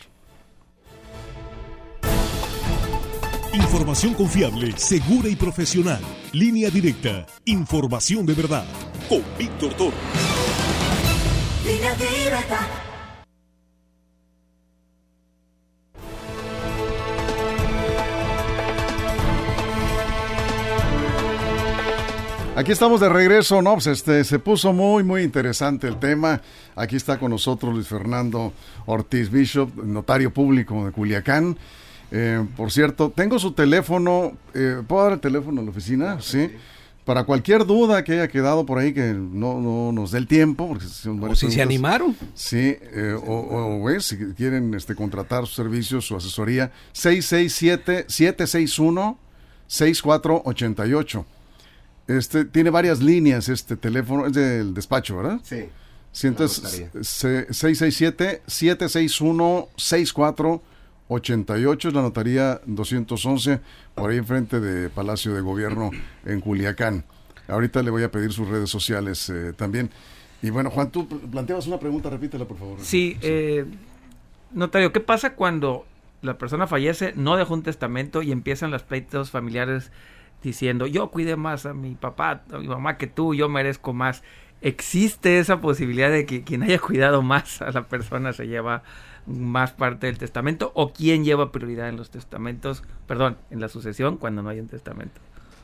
Información 3.54 4.12
confiable, 4.12 4.74
segura 4.76 5.28
y 5.30 5.36
profesional. 5.36 6.00
Línea 6.32 6.68
directa. 6.68 7.24
Información 7.46 8.26
de 8.26 8.34
verdad. 8.34 8.66
Con 9.08 9.22
Víctor 9.38 9.72
Toro. 9.74 9.96
Línea 11.64 11.94
directa. 11.94 12.68
Aquí 22.64 22.72
estamos 22.72 22.98
de 22.98 23.10
regreso, 23.10 23.60
¿no? 23.60 23.74
Pues 23.74 23.88
este, 23.88 24.24
se 24.24 24.38
puso 24.38 24.72
muy, 24.72 25.04
muy 25.04 25.20
interesante 25.22 25.86
el 25.86 25.98
tema. 25.98 26.40
Aquí 26.74 26.96
está 26.96 27.18
con 27.18 27.30
nosotros 27.30 27.74
Luis 27.74 27.86
Fernando 27.86 28.54
Ortiz 28.86 29.28
Bishop, 29.30 29.84
notario 29.84 30.32
público 30.32 30.86
de 30.86 30.90
Culiacán. 30.92 31.58
Eh, 32.10 32.42
por 32.56 32.72
cierto, 32.72 33.12
tengo 33.14 33.38
su 33.38 33.52
teléfono. 33.52 34.32
eh, 34.54 34.80
¿Puedo 34.88 35.02
dar 35.04 35.12
el 35.12 35.20
teléfono 35.20 35.60
en 35.60 35.66
la 35.66 35.72
oficina? 35.72 36.22
Sí. 36.22 36.52
Para 37.04 37.24
cualquier 37.24 37.66
duda 37.66 38.02
que 38.02 38.12
haya 38.14 38.28
quedado 38.28 38.64
por 38.64 38.78
ahí 38.78 38.94
que 38.94 39.12
no, 39.12 39.60
no 39.60 39.92
nos 39.92 40.12
dé 40.12 40.16
el 40.16 40.26
tiempo, 40.26 40.66
porque 40.66 40.86
son 40.86 41.22
O 41.22 41.28
si 41.36 41.48
se 41.50 41.58
preguntas. 41.58 41.66
animaron. 41.66 42.16
Sí, 42.32 42.78
eh, 42.80 43.14
o, 43.26 43.82
o, 43.84 44.00
si 44.00 44.16
quieren 44.32 44.72
este, 44.72 44.94
contratar 44.94 45.44
sus 45.46 45.54
servicios, 45.56 46.06
su 46.06 46.16
asesoría, 46.16 46.72
667-761-6488. 49.68 51.24
Este, 52.06 52.44
tiene 52.44 52.70
varias 52.70 53.00
líneas 53.02 53.48
este 53.48 53.76
teléfono, 53.76 54.26
es 54.26 54.32
del 54.34 54.74
despacho, 54.74 55.16
¿verdad? 55.16 55.40
Sí. 55.42 55.64
Sí, 56.12 56.26
entonces, 56.28 56.62
notaría. 56.92 57.02
se- 57.02 57.48
667-761-6488 61.08 61.88
es 61.88 61.94
la 61.94 62.02
notaría 62.02 62.60
211, 62.66 63.60
por 63.94 64.10
ahí 64.10 64.18
enfrente 64.18 64.60
de 64.60 64.88
Palacio 64.90 65.34
de 65.34 65.40
Gobierno 65.40 65.90
en 66.24 66.40
Culiacán. 66.40 67.04
Ahorita 67.48 67.82
le 67.82 67.90
voy 67.90 68.02
a 68.02 68.10
pedir 68.10 68.32
sus 68.32 68.48
redes 68.48 68.70
sociales 68.70 69.28
eh, 69.30 69.52
también. 69.54 69.90
Y 70.42 70.50
bueno, 70.50 70.70
Juan, 70.70 70.90
tú 70.90 71.06
planteabas 71.08 71.66
una 71.66 71.78
pregunta, 71.78 72.10
repítela 72.10 72.44
por 72.46 72.58
favor. 72.58 72.78
Sí, 72.80 73.16
eh, 73.22 73.64
notario, 74.52 74.92
¿qué 74.92 75.00
pasa 75.00 75.34
cuando 75.34 75.86
la 76.22 76.38
persona 76.38 76.66
fallece, 76.66 77.12
no 77.16 77.36
dejó 77.36 77.52
un 77.54 77.62
testamento 77.62 78.22
y 78.22 78.32
empiezan 78.32 78.70
las 78.70 78.82
pleitos 78.82 79.30
familiares 79.30 79.90
diciendo, 80.44 80.86
yo 80.86 81.10
cuidé 81.10 81.36
más 81.36 81.66
a 81.66 81.74
mi 81.74 81.94
papá, 81.94 82.42
a 82.52 82.58
mi 82.58 82.68
mamá 82.68 82.96
que 82.96 83.06
tú, 83.06 83.34
yo 83.34 83.48
merezco 83.48 83.92
más. 83.92 84.22
Existe 84.60 85.38
esa 85.38 85.60
posibilidad 85.60 86.10
de 86.10 86.24
que 86.26 86.42
quien 86.44 86.62
haya 86.62 86.78
cuidado 86.78 87.22
más 87.22 87.60
a 87.60 87.70
la 87.70 87.88
persona 87.88 88.32
se 88.32 88.46
lleva 88.46 88.82
más 89.26 89.72
parte 89.72 90.06
del 90.06 90.18
testamento 90.18 90.70
o 90.74 90.92
quien 90.92 91.24
lleva 91.24 91.52
prioridad 91.52 91.88
en 91.88 91.96
los 91.96 92.10
testamentos, 92.10 92.82
perdón, 93.06 93.36
en 93.50 93.60
la 93.60 93.68
sucesión 93.68 94.16
cuando 94.16 94.42
no 94.42 94.50
hay 94.50 94.60
un 94.60 94.68
testamento. 94.68 95.20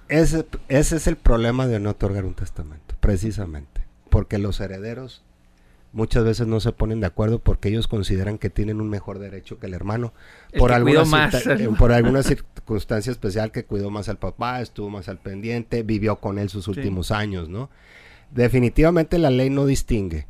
Ese, 0.08 0.44
ese 0.68 0.96
es 0.96 1.06
el 1.06 1.16
problema 1.16 1.66
de 1.66 1.78
no 1.78 1.90
otorgar 1.90 2.24
un 2.24 2.34
testamento, 2.34 2.96
precisamente. 3.00 3.86
Porque 4.10 4.38
los 4.38 4.60
herederos 4.60 5.22
muchas 5.92 6.24
veces 6.24 6.46
no 6.46 6.61
se 6.61 6.72
ponen 6.72 7.00
de 7.00 7.07
acuerdo 7.07 7.38
porque 7.40 7.68
ellos 7.68 7.88
consideran 7.88 8.38
que 8.38 8.50
tienen 8.50 8.81
un 8.81 8.88
mejor 8.88 9.18
derecho 9.18 9.59
que 9.59 9.66
el 9.66 9.74
hermano. 9.74 10.12
El 10.53 10.61
por, 10.61 10.72
alguna 10.72 11.05
más. 11.05 11.46
eh, 11.46 11.68
por 11.79 11.92
alguna 11.92 12.22
circunstancia 12.24 13.11
especial 13.11 13.53
que 13.53 13.64
cuidó 13.64 13.90
más 13.90 14.09
al 14.09 14.18
papá, 14.18 14.61
estuvo 14.61 14.90
más 14.90 15.09
al 15.09 15.18
pendiente, 15.18 15.83
vivió 15.83 16.16
con 16.16 16.38
él 16.38 16.48
sus 16.48 16.68
últimos 16.68 17.11
años, 17.11 17.48
¿no? 17.48 17.70
Definitivamente 18.31 19.18
la 19.18 19.31
ley 19.31 19.50
no 19.50 19.66
distingue. 19.66 20.26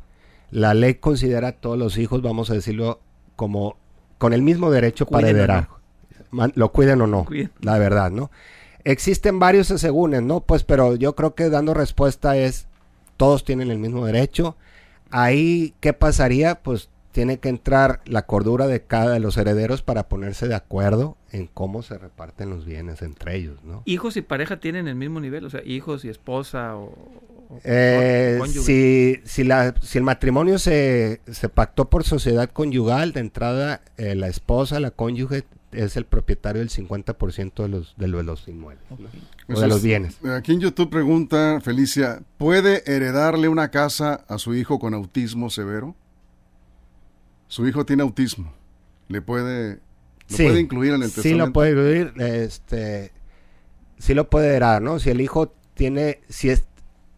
La 0.49 0.73
ley 0.73 0.95
considera 0.95 1.49
a 1.49 1.51
todos 1.53 1.77
los 1.77 1.97
hijos, 1.97 2.21
vamos 2.21 2.49
a 2.49 2.55
decirlo, 2.55 2.99
como 3.35 3.77
con 4.17 4.33
el 4.33 4.41
mismo 4.41 4.71
derecho 4.71 5.05
para 5.05 5.27
Cuiden 5.27 5.37
heredar. 5.37 5.69
Lo 6.55 6.71
cuiden 6.71 7.01
o 7.01 7.07
no, 7.07 7.25
Cuiden. 7.25 7.51
la 7.61 7.77
verdad, 7.77 8.11
¿no? 8.11 8.31
Existen 8.83 9.39
varios 9.39 9.69
asegúnes, 9.69 10.23
¿no? 10.23 10.41
Pues, 10.41 10.63
pero 10.63 10.95
yo 10.95 11.15
creo 11.15 11.35
que 11.35 11.49
dando 11.49 11.73
respuesta 11.73 12.35
es, 12.37 12.67
todos 13.17 13.43
tienen 13.43 13.69
el 13.69 13.77
mismo 13.77 14.05
derecho. 14.05 14.55
Ahí, 15.11 15.73
¿qué 15.79 15.93
pasaría? 15.93 16.55
Pues 16.61 16.89
tiene 17.11 17.39
que 17.39 17.49
entrar 17.49 17.99
la 18.05 18.25
cordura 18.25 18.67
de 18.67 18.81
cada 18.83 19.11
de 19.13 19.19
los 19.19 19.35
herederos 19.37 19.81
para 19.81 20.07
ponerse 20.07 20.47
de 20.47 20.55
acuerdo 20.55 21.17
en 21.31 21.47
cómo 21.47 21.81
se 21.83 21.97
reparten 21.97 22.49
los 22.49 22.65
bienes 22.65 23.01
entre 23.01 23.35
ellos, 23.35 23.61
¿no? 23.65 23.83
Hijos 23.85 24.15
y 24.15 24.21
pareja 24.21 24.59
tienen 24.61 24.87
el 24.87 24.95
mismo 24.95 25.19
nivel, 25.19 25.43
o 25.45 25.49
sea, 25.49 25.61
hijos 25.65 26.05
y 26.05 26.09
esposa 26.09 26.75
o... 26.77 26.83
o- 26.85 27.59
Eh, 27.65 28.37
si, 28.63 29.19
si, 29.25 29.43
la, 29.43 29.75
si 29.81 29.97
el 29.97 30.05
matrimonio 30.05 30.57
se, 30.57 31.19
se 31.29 31.49
pactó 31.49 31.89
por 31.89 32.05
sociedad 32.05 32.49
conyugal, 32.49 33.11
de 33.11 33.19
entrada 33.19 33.81
eh, 33.97 34.15
la 34.15 34.29
esposa, 34.29 34.79
la 34.79 34.91
cónyuge, 34.91 35.43
es 35.71 35.95
el 35.97 36.05
propietario 36.05 36.59
del 36.59 36.69
50% 36.69 37.63
de 37.63 37.67
los, 37.69 37.93
de 37.97 38.07
los 38.07 38.47
inmuebles, 38.47 38.83
¿no? 38.89 38.97
o 39.55 39.59
de 39.59 39.67
los 39.67 39.77
es- 39.77 39.83
bienes. 39.83 40.17
Aquí 40.25 40.53
en 40.53 40.59
YouTube 40.59 40.89
pregunta 40.89 41.59
Felicia, 41.61 42.21
¿puede 42.37 42.83
heredarle 42.85 43.47
una 43.47 43.69
casa 43.71 44.25
a 44.27 44.37
su 44.37 44.53
hijo 44.55 44.79
con 44.79 44.93
autismo 44.93 45.49
severo? 45.49 45.95
Su 47.47 47.67
hijo 47.67 47.85
tiene 47.85 48.03
autismo. 48.03 48.53
¿Le 49.07 49.21
puede, 49.21 49.75
lo 50.29 50.37
Sí, 50.37 50.43
puede 50.43 50.59
incluir 50.61 50.93
en 50.93 51.03
el 51.03 51.09
Sí 51.09 51.15
testamento? 51.15 51.45
lo 51.47 51.53
puede 51.53 51.71
incluir, 51.71 52.13
este, 52.21 53.11
sí 53.97 54.13
lo 54.13 54.29
puede 54.29 54.47
heredar, 54.55 54.81
¿no? 54.81 54.99
Si 54.99 55.09
el 55.09 55.19
hijo 55.19 55.53
tiene, 55.73 56.21
si 56.29 56.49
es, 56.49 56.63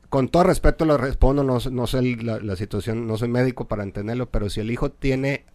con 0.10 0.30
todo 0.30 0.44
respeto 0.44 0.86
lo 0.86 0.98
respondo, 0.98 1.44
no, 1.44 1.60
sé- 1.60 1.70
no 1.72 1.86
sé 1.86 2.02
la, 2.02 2.40
la 2.40 2.56
situación, 2.56 3.06
no 3.06 3.18
soy 3.18 3.28
médico 3.30 3.68
para 3.68 3.84
entenderlo, 3.84 4.30
pero 4.32 4.50
si 4.50 4.60
el 4.60 4.72
hijo 4.72 4.90
tiene, 4.92 5.46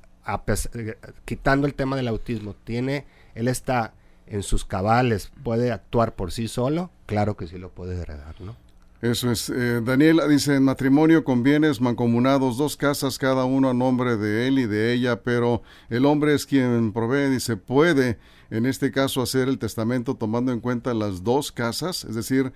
eh, 0.75 0.97
quitando 1.25 1.67
el 1.67 1.75
tema 1.75 1.97
del 1.97 2.09
autismo, 2.09 2.55
tiene, 2.65 3.07
él 3.35 3.49
está 3.49 3.95
en 4.27 4.43
sus 4.43 4.65
cabales, 4.65 5.31
puede 5.43 5.73
actuar 5.73 6.15
por 6.15 6.33
sí 6.33 6.49
solo, 6.49 6.91
claro 7.07 7.37
que 7.37 7.47
sí 7.47 7.59
lo 7.59 7.71
puede 7.71 8.01
heredar, 8.01 8.41
¿no? 8.41 8.57
Eso 9.01 9.31
es. 9.31 9.49
Eh, 9.49 9.81
Daniela 9.81 10.27
dice, 10.27 10.57
en 10.57 10.65
matrimonio 10.65 11.23
con 11.23 11.45
bienes 11.45 11.81
mancomunados, 11.81 12.59
dos 12.59 12.77
casas 12.77 13.17
cada 13.17 13.45
uno 13.45 13.71
a 13.71 13.75
nombre 13.75 14.17
de 14.17 14.49
él 14.49 14.59
y 14.59 14.67
de 14.67 14.93
ella, 14.93 15.23
pero 15.23 15.63
el 15.89 16.05
hombre 16.05 16.35
es 16.35 16.47
quien 16.47 16.93
provee, 16.93 17.31
dice, 17.31 17.57
puede 17.57 18.19
en 18.51 18.67
este 18.67 18.91
caso 18.91 19.23
hacer 19.23 19.49
el 19.49 19.59
testamento 19.59 20.17
tomando 20.17 20.53
en 20.53 20.59
cuenta 20.59 20.95
las 20.95 21.23
dos 21.23 21.53
casas, 21.53 22.05
es 22.05 22.17
decir, 22.17 22.53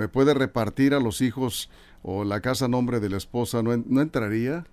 eh, 0.00 0.06
puede 0.06 0.32
repartir 0.32 0.94
a 0.94 1.00
los 1.00 1.22
hijos 1.22 1.70
o 2.02 2.22
la 2.22 2.40
casa 2.40 2.66
a 2.66 2.68
nombre 2.68 3.00
de 3.00 3.08
la 3.08 3.16
esposa, 3.16 3.60
¿no, 3.62 3.76
no 3.76 4.00
entraría? 4.00 4.66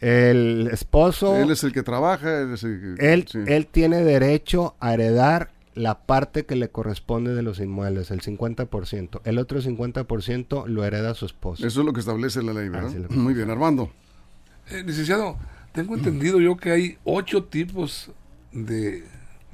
El 0.00 0.68
esposo, 0.72 1.36
Él 1.36 1.50
es 1.50 1.64
el 1.64 1.72
que 1.72 1.82
trabaja, 1.82 2.42
él 2.42 2.52
es 2.54 2.64
el 2.64 2.96
que... 2.98 3.12
él, 3.12 3.26
sí. 3.30 3.38
él 3.46 3.66
tiene 3.66 4.02
derecho 4.04 4.74
a 4.80 4.94
heredar 4.94 5.50
la 5.74 6.06
parte 6.06 6.44
que 6.46 6.56
le 6.56 6.68
corresponde 6.68 7.34
de 7.34 7.42
los 7.42 7.58
inmuebles, 7.58 8.10
el 8.10 8.20
50%. 8.20 9.20
El 9.24 9.38
otro 9.38 9.60
50% 9.60 10.66
lo 10.66 10.84
hereda 10.84 11.14
su 11.14 11.26
esposo. 11.26 11.66
Eso 11.66 11.80
es 11.80 11.86
lo 11.86 11.92
que 11.92 12.00
establece 12.00 12.42
la 12.42 12.52
ley, 12.52 12.70
Muy 13.10 13.34
bien, 13.34 13.50
Armando. 13.50 13.90
Eh, 14.70 14.82
licenciado, 14.86 15.36
tengo 15.72 15.94
entendido 15.96 16.40
yo 16.40 16.56
que 16.56 16.70
hay 16.70 16.98
ocho 17.04 17.44
tipos 17.44 18.10
de, 18.52 19.04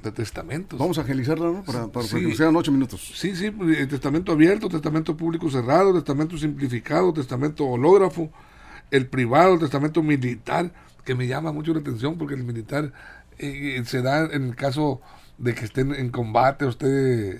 de 0.02 0.12
testamentos. 0.12 0.78
Vamos 0.78 0.98
a 0.98 1.02
agilizarla, 1.02 1.46
¿no? 1.50 1.64
Para, 1.64 1.86
para 1.88 2.06
Sí. 2.06 2.16
que 2.16 2.22
nos 2.28 2.36
quedan 2.36 2.54
ocho 2.56 2.70
minutos. 2.72 3.12
Sí, 3.14 3.34
sí, 3.34 3.50
pues, 3.50 3.78
el 3.78 3.88
testamento 3.88 4.32
abierto, 4.32 4.68
testamento 4.68 5.16
público 5.16 5.48
cerrado, 5.50 5.94
testamento 5.94 6.36
simplificado, 6.36 7.12
testamento 7.12 7.64
hológrafo, 7.66 8.30
el 8.90 9.06
privado, 9.06 9.54
el 9.54 9.60
testamento 9.60 10.02
militar, 10.02 10.72
que 11.04 11.14
me 11.14 11.26
llama 11.26 11.52
mucho 11.52 11.72
la 11.72 11.80
atención 11.80 12.18
porque 12.18 12.34
el 12.34 12.44
militar 12.44 12.92
eh, 13.38 13.82
se 13.86 14.02
da 14.02 14.26
en 14.26 14.44
el 14.44 14.56
caso 14.56 15.00
de 15.38 15.54
que 15.54 15.64
estén 15.64 15.94
en 15.94 16.10
combate 16.10 16.64
o 16.64 16.68
esté 16.68 17.36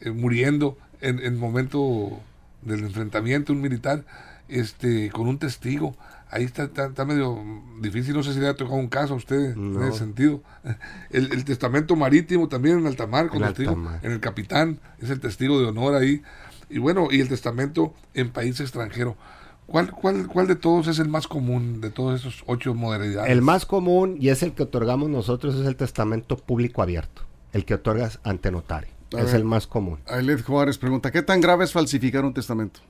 eh, 0.00 0.10
muriendo 0.10 0.78
en 1.00 1.18
el 1.18 1.34
momento 1.34 2.20
del 2.62 2.80
enfrentamiento 2.80 3.52
un 3.52 3.60
militar 3.60 4.04
este 4.48 5.10
con 5.10 5.28
un 5.28 5.38
testigo. 5.38 5.94
Ahí 6.30 6.44
está, 6.44 6.64
está, 6.64 6.86
está 6.86 7.04
medio 7.04 7.38
difícil 7.80 8.14
no 8.14 8.22
sé 8.22 8.32
si 8.32 8.40
le 8.40 8.48
ha 8.48 8.54
tocado 8.54 8.78
un 8.78 8.88
caso 8.88 9.12
a 9.12 9.16
usted 9.16 9.52
en 9.52 9.82
ese 9.82 9.98
sentido. 9.98 10.42
El, 11.10 11.30
el 11.32 11.44
testamento 11.44 11.94
marítimo 11.94 12.48
también 12.48 12.78
en 12.78 12.86
alta 12.86 13.06
mar 13.06 13.28
con 13.28 13.42
testigo 13.42 13.72
alta 13.72 13.82
mar. 13.82 14.00
en 14.02 14.12
el 14.12 14.20
capitán 14.20 14.78
es 14.98 15.10
el 15.10 15.20
testigo 15.20 15.60
de 15.60 15.66
honor 15.66 15.94
ahí. 15.94 16.22
Y 16.70 16.78
bueno 16.78 17.08
y 17.10 17.20
el 17.20 17.28
testamento 17.28 17.92
en 18.14 18.30
país 18.30 18.58
extranjero 18.60 19.16
¿Cuál, 19.72 19.90
cuál, 19.90 20.28
¿Cuál 20.28 20.46
de 20.46 20.54
todos 20.54 20.86
es 20.86 20.98
el 20.98 21.08
más 21.08 21.26
común 21.26 21.80
de 21.80 21.90
todos 21.90 22.20
esos 22.20 22.44
ocho 22.46 22.74
modalidades? 22.74 23.30
El 23.32 23.40
más 23.40 23.64
común 23.64 24.18
y 24.20 24.28
es 24.28 24.42
el 24.42 24.52
que 24.52 24.64
otorgamos 24.64 25.08
nosotros 25.08 25.54
es 25.54 25.66
el 25.66 25.76
testamento 25.76 26.36
público 26.36 26.82
abierto, 26.82 27.22
el 27.54 27.64
que 27.64 27.72
otorgas 27.72 28.20
ante 28.22 28.50
notario. 28.50 28.90
A 29.14 29.20
es 29.20 29.26
ver. 29.26 29.36
el 29.36 29.44
más 29.44 29.66
común. 29.66 29.98
Ailed 30.06 30.44
Juárez 30.44 30.76
pregunta, 30.76 31.10
¿qué 31.10 31.22
tan 31.22 31.40
grave 31.40 31.64
es 31.64 31.72
falsificar 31.72 32.22
un 32.22 32.34
testamento? 32.34 32.80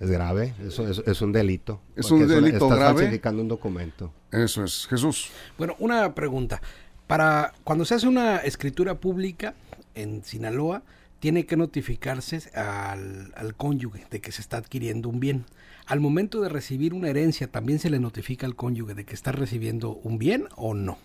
Es 0.00 0.10
grave, 0.10 0.54
eso 0.66 0.88
es, 0.88 1.02
es 1.06 1.20
un 1.20 1.32
delito. 1.32 1.82
Es 1.94 2.10
un 2.10 2.26
delito 2.26 2.64
estás 2.64 2.78
grave. 2.78 2.94
falsificando 2.94 3.42
un 3.42 3.48
documento. 3.48 4.10
Eso 4.32 4.64
es, 4.64 4.86
Jesús. 4.88 5.30
Bueno, 5.58 5.76
una 5.78 6.14
pregunta. 6.14 6.62
Para 7.06 7.52
cuando 7.62 7.84
se 7.84 7.94
hace 7.94 8.08
una 8.08 8.38
escritura 8.38 8.94
pública 9.00 9.54
en 9.94 10.24
Sinaloa, 10.24 10.82
tiene 11.20 11.44
que 11.44 11.58
notificarse 11.58 12.40
al, 12.58 13.34
al 13.36 13.54
cónyuge 13.54 14.06
de 14.10 14.20
que 14.20 14.32
se 14.32 14.40
está 14.40 14.56
adquiriendo 14.56 15.10
un 15.10 15.20
bien. 15.20 15.44
Al 15.86 16.00
momento 16.00 16.40
de 16.40 16.48
recibir 16.48 16.94
una 16.94 17.08
herencia, 17.08 17.46
¿también 17.46 17.78
se 17.78 17.90
le 17.90 18.00
notifica 18.00 18.44
al 18.46 18.56
cónyuge 18.56 18.94
de 18.94 19.04
que 19.04 19.14
está 19.14 19.30
recibiendo 19.30 19.92
un 20.02 20.18
bien 20.18 20.48
o 20.56 20.74
no? 20.74 20.98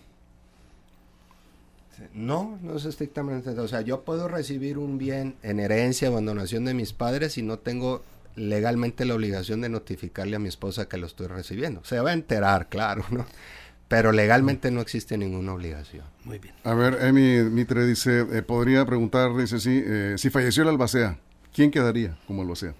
No, 2.14 2.58
no 2.62 2.76
es 2.76 2.84
estrictamente. 2.84 3.50
O 3.50 3.68
sea, 3.68 3.82
yo 3.82 4.02
puedo 4.02 4.26
recibir 4.26 4.78
un 4.78 4.98
bien 4.98 5.36
en 5.42 5.60
herencia 5.60 6.08
o 6.08 6.12
abandonación 6.12 6.64
de 6.64 6.74
mis 6.74 6.92
padres 6.92 7.38
y 7.38 7.42
no 7.42 7.60
tengo 7.60 8.02
legalmente 8.34 9.04
la 9.04 9.14
obligación 9.14 9.60
de 9.60 9.68
notificarle 9.68 10.36
a 10.36 10.38
mi 10.40 10.48
esposa 10.48 10.88
que 10.88 10.96
lo 10.96 11.06
estoy 11.06 11.28
recibiendo. 11.28 11.84
Se 11.84 12.00
va 12.00 12.10
a 12.10 12.14
enterar, 12.14 12.68
claro, 12.68 13.04
¿no? 13.10 13.24
Pero 13.86 14.10
legalmente 14.10 14.70
no 14.70 14.80
existe 14.80 15.18
ninguna 15.18 15.52
obligación. 15.52 16.04
Muy 16.24 16.38
bien. 16.38 16.54
A 16.64 16.74
ver, 16.74 16.98
Emi 17.02 17.50
Mitre 17.50 17.86
dice, 17.86 18.26
eh, 18.32 18.42
podría 18.42 18.86
preguntar, 18.86 19.36
dice 19.36 19.60
sí, 19.60 19.82
eh, 19.84 20.14
si 20.16 20.30
falleció 20.30 20.62
el 20.62 20.70
albacea, 20.70 21.18
¿quién 21.52 21.70
quedaría 21.70 22.18
como 22.26 22.42
albacea? 22.42 22.74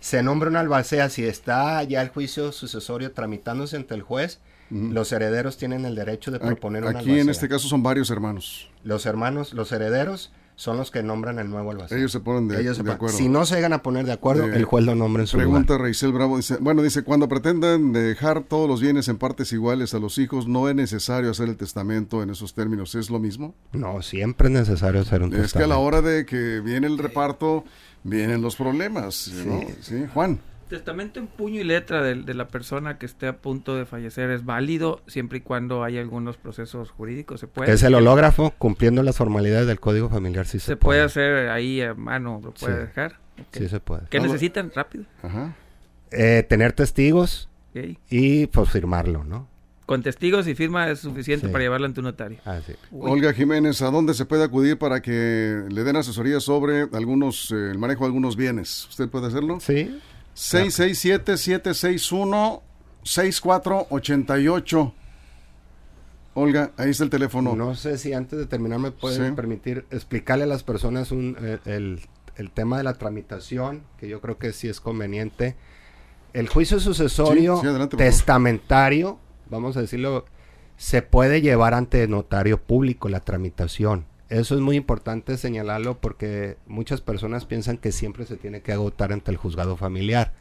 Se 0.00 0.22
nombra 0.22 0.48
un 0.50 0.56
albacea 0.56 1.08
si 1.10 1.24
está 1.24 1.82
ya 1.84 2.02
el 2.02 2.08
juicio 2.08 2.52
sucesorio 2.52 3.12
tramitándose 3.12 3.76
ante 3.76 3.94
el 3.94 4.02
juez. 4.02 4.40
Los 4.70 5.10
herederos 5.10 5.56
tienen 5.56 5.84
el 5.84 5.96
derecho 5.96 6.30
de 6.30 6.38
proponer 6.38 6.82
un 6.84 6.90
Aquí 6.90 6.98
albacea. 6.98 7.22
en 7.22 7.28
este 7.28 7.48
caso 7.48 7.66
son 7.68 7.82
varios 7.82 8.08
hermanos. 8.10 8.70
Los 8.84 9.04
hermanos, 9.04 9.52
los 9.52 9.72
herederos, 9.72 10.32
son 10.54 10.76
los 10.76 10.90
que 10.92 11.02
nombran 11.02 11.38
el 11.40 11.50
nuevo 11.50 11.72
albacea. 11.72 11.98
Ellos 11.98 12.12
se 12.12 12.20
ponen 12.20 12.46
de, 12.46 12.60
Ellos 12.60 12.76
se 12.76 12.82
de 12.84 12.90
ponen- 12.90 12.94
acuerdo. 12.94 13.16
Si 13.16 13.28
no 13.28 13.44
se 13.46 13.56
llegan 13.56 13.72
a 13.72 13.82
poner 13.82 14.04
de 14.06 14.12
acuerdo, 14.12 14.44
Eh, 14.46 14.54
el 14.54 14.64
juez 14.66 14.84
lo 14.84 14.94
nombra 14.94 15.22
en 15.22 15.26
su 15.26 15.38
Pregunta 15.38 15.72
lugar. 15.72 15.80
Reisel 15.86 16.12
Bravo, 16.12 16.36
dice, 16.36 16.58
bueno, 16.60 16.82
dice, 16.82 17.02
cuando 17.02 17.28
pretenden 17.28 17.92
dejar 17.92 18.42
todos 18.44 18.68
los 18.68 18.80
bienes 18.80 19.08
en 19.08 19.16
partes 19.18 19.52
iguales 19.52 19.92
a 19.94 19.98
los 19.98 20.18
hijos, 20.18 20.46
no 20.46 20.68
es 20.68 20.74
necesario 20.76 21.30
hacer 21.32 21.48
el 21.48 21.56
testamento 21.56 22.22
en 22.22 22.30
esos 22.30 22.54
términos, 22.54 22.94
¿es 22.94 23.10
lo 23.10 23.18
mismo? 23.18 23.54
No, 23.72 24.02
siempre 24.02 24.46
es 24.48 24.52
necesario 24.54 25.00
hacer 25.00 25.22
un 25.22 25.30
Es 25.34 25.52
que 25.52 25.64
a 25.64 25.66
la 25.66 25.74
testamento. 25.76 25.80
hora 25.80 26.02
de 26.02 26.26
que 26.26 26.60
viene 26.60 26.86
el 26.86 26.96
reparto, 26.98 27.64
vienen 28.04 28.42
los 28.42 28.56
problemas, 28.56 29.32
¿no? 29.46 29.60
Sí, 29.80 30.04
Juan. 30.12 30.38
Testamento 30.68 31.18
en 31.18 31.26
puño 31.26 31.60
y 31.60 31.64
letra 31.64 32.00
de, 32.00 32.14
de 32.14 32.32
la 32.34 32.46
persona 32.46 32.96
que 32.96 33.04
esté 33.04 33.26
a 33.26 33.36
punto 33.38 33.74
de 33.74 33.86
fallecer 33.86 34.30
es 34.30 34.44
válido 34.44 35.00
siempre 35.08 35.38
y 35.38 35.40
cuando 35.40 35.82
haya 35.82 36.00
algunos 36.00 36.36
procesos 36.36 36.90
jurídicos. 36.92 37.40
Se 37.40 37.48
puede, 37.48 37.72
Es 37.72 37.82
el 37.82 37.94
hológrafo 37.96 38.52
cumpliendo 38.56 39.02
las 39.02 39.16
formalidades 39.16 39.66
del 39.66 39.80
Código 39.80 40.08
Familiar. 40.08 40.46
Sí 40.46 40.60
se, 40.60 40.66
se 40.66 40.76
puede 40.76 41.00
hacer 41.02 41.48
ahí 41.50 41.80
a 41.82 41.94
mano, 41.94 42.40
lo 42.42 42.52
puede 42.54 42.74
Sí. 42.74 42.80
dejar. 42.86 43.18
Ok. 43.40 43.46
Sí 43.56 43.68
se 43.68 43.80
puede. 43.80 44.02
¿Qué 44.10 44.18
Todo- 44.18 44.28
necesitan? 44.28 44.70
Rápido. 44.72 45.04
Ajá. 45.24 45.56
Eh, 46.12 46.44
tener 46.48 46.72
testigos 46.72 47.48
Ok. 47.74 47.96
y 48.08 48.46
pues 48.46 48.70
firmarlo, 48.70 49.24
¿no? 49.24 49.48
Con 49.90 50.04
testigos 50.04 50.46
y 50.46 50.54
firma 50.54 50.88
es 50.88 51.00
suficiente 51.00 51.48
Sí. 51.48 51.52
para 51.52 51.64
llevarlo 51.64 51.84
ante 51.86 51.98
un 51.98 52.04
notario. 52.04 52.38
Ah, 52.44 52.60
sí. 52.64 52.74
Olga 52.92 53.32
Jiménez, 53.32 53.82
¿a 53.82 53.90
dónde 53.90 54.14
se 54.14 54.24
puede 54.24 54.44
acudir 54.44 54.78
para 54.78 55.02
que 55.02 55.64
le 55.68 55.82
den 55.82 55.96
asesoría 55.96 56.38
sobre 56.38 56.82
algunos, 56.92 57.50
eh, 57.50 57.72
el 57.72 57.78
manejo 57.78 58.04
de 58.04 58.06
algunos 58.06 58.36
bienes? 58.36 58.86
¿Usted 58.88 59.08
puede 59.08 59.26
hacerlo? 59.26 59.58
Sí. 59.58 59.98
667-761-6488. 63.60 64.92
Olga, 66.34 66.70
ahí 66.76 66.90
está 66.90 67.04
el 67.04 67.10
teléfono. 67.10 67.56
No 67.56 67.74
sé 67.74 67.98
si 67.98 68.12
antes 68.12 68.38
de 68.38 68.46
terminar 68.46 68.78
me 68.78 68.92
pueden 68.92 69.30
Sí. 69.30 69.32
permitir 69.34 69.84
explicarle 69.90 70.44
a 70.44 70.46
las 70.46 70.62
personas 70.62 71.10
un, 71.10 71.36
eh, 71.40 71.58
el, 71.64 72.00
el 72.36 72.50
tema 72.52 72.78
de 72.78 72.84
la 72.84 72.94
tramitación, 72.94 73.82
que 73.98 74.08
yo 74.08 74.20
creo 74.20 74.38
que 74.38 74.52
sí 74.52 74.68
es 74.68 74.80
conveniente. 74.80 75.56
El 76.32 76.48
juicio 76.48 76.78
sucesorio 76.78 77.56
Sí, 77.56 77.62
sí, 77.62 77.66
adelante, 77.66 77.96
por 77.96 78.04
favor. 78.04 78.12
testamentario, 78.14 79.18
vamos 79.50 79.76
a 79.76 79.80
decirlo, 79.80 80.24
se 80.76 81.02
puede 81.02 81.42
llevar 81.42 81.74
ante 81.74 82.06
notario 82.08 82.62
público 82.62 83.08
la 83.08 83.20
tramitación. 83.20 84.06
Eso 84.30 84.54
es 84.54 84.60
muy 84.60 84.76
importante 84.76 85.36
señalarlo 85.36 86.00
porque 86.00 86.56
muchas 86.66 87.00
personas 87.00 87.44
piensan 87.44 87.76
que 87.76 87.92
siempre 87.92 88.24
se 88.24 88.36
tiene 88.36 88.62
que 88.62 88.72
agotar 88.72 89.12
ante 89.12 89.30
el 89.30 89.36
juzgado 89.36 89.76
familiar. 89.76 90.32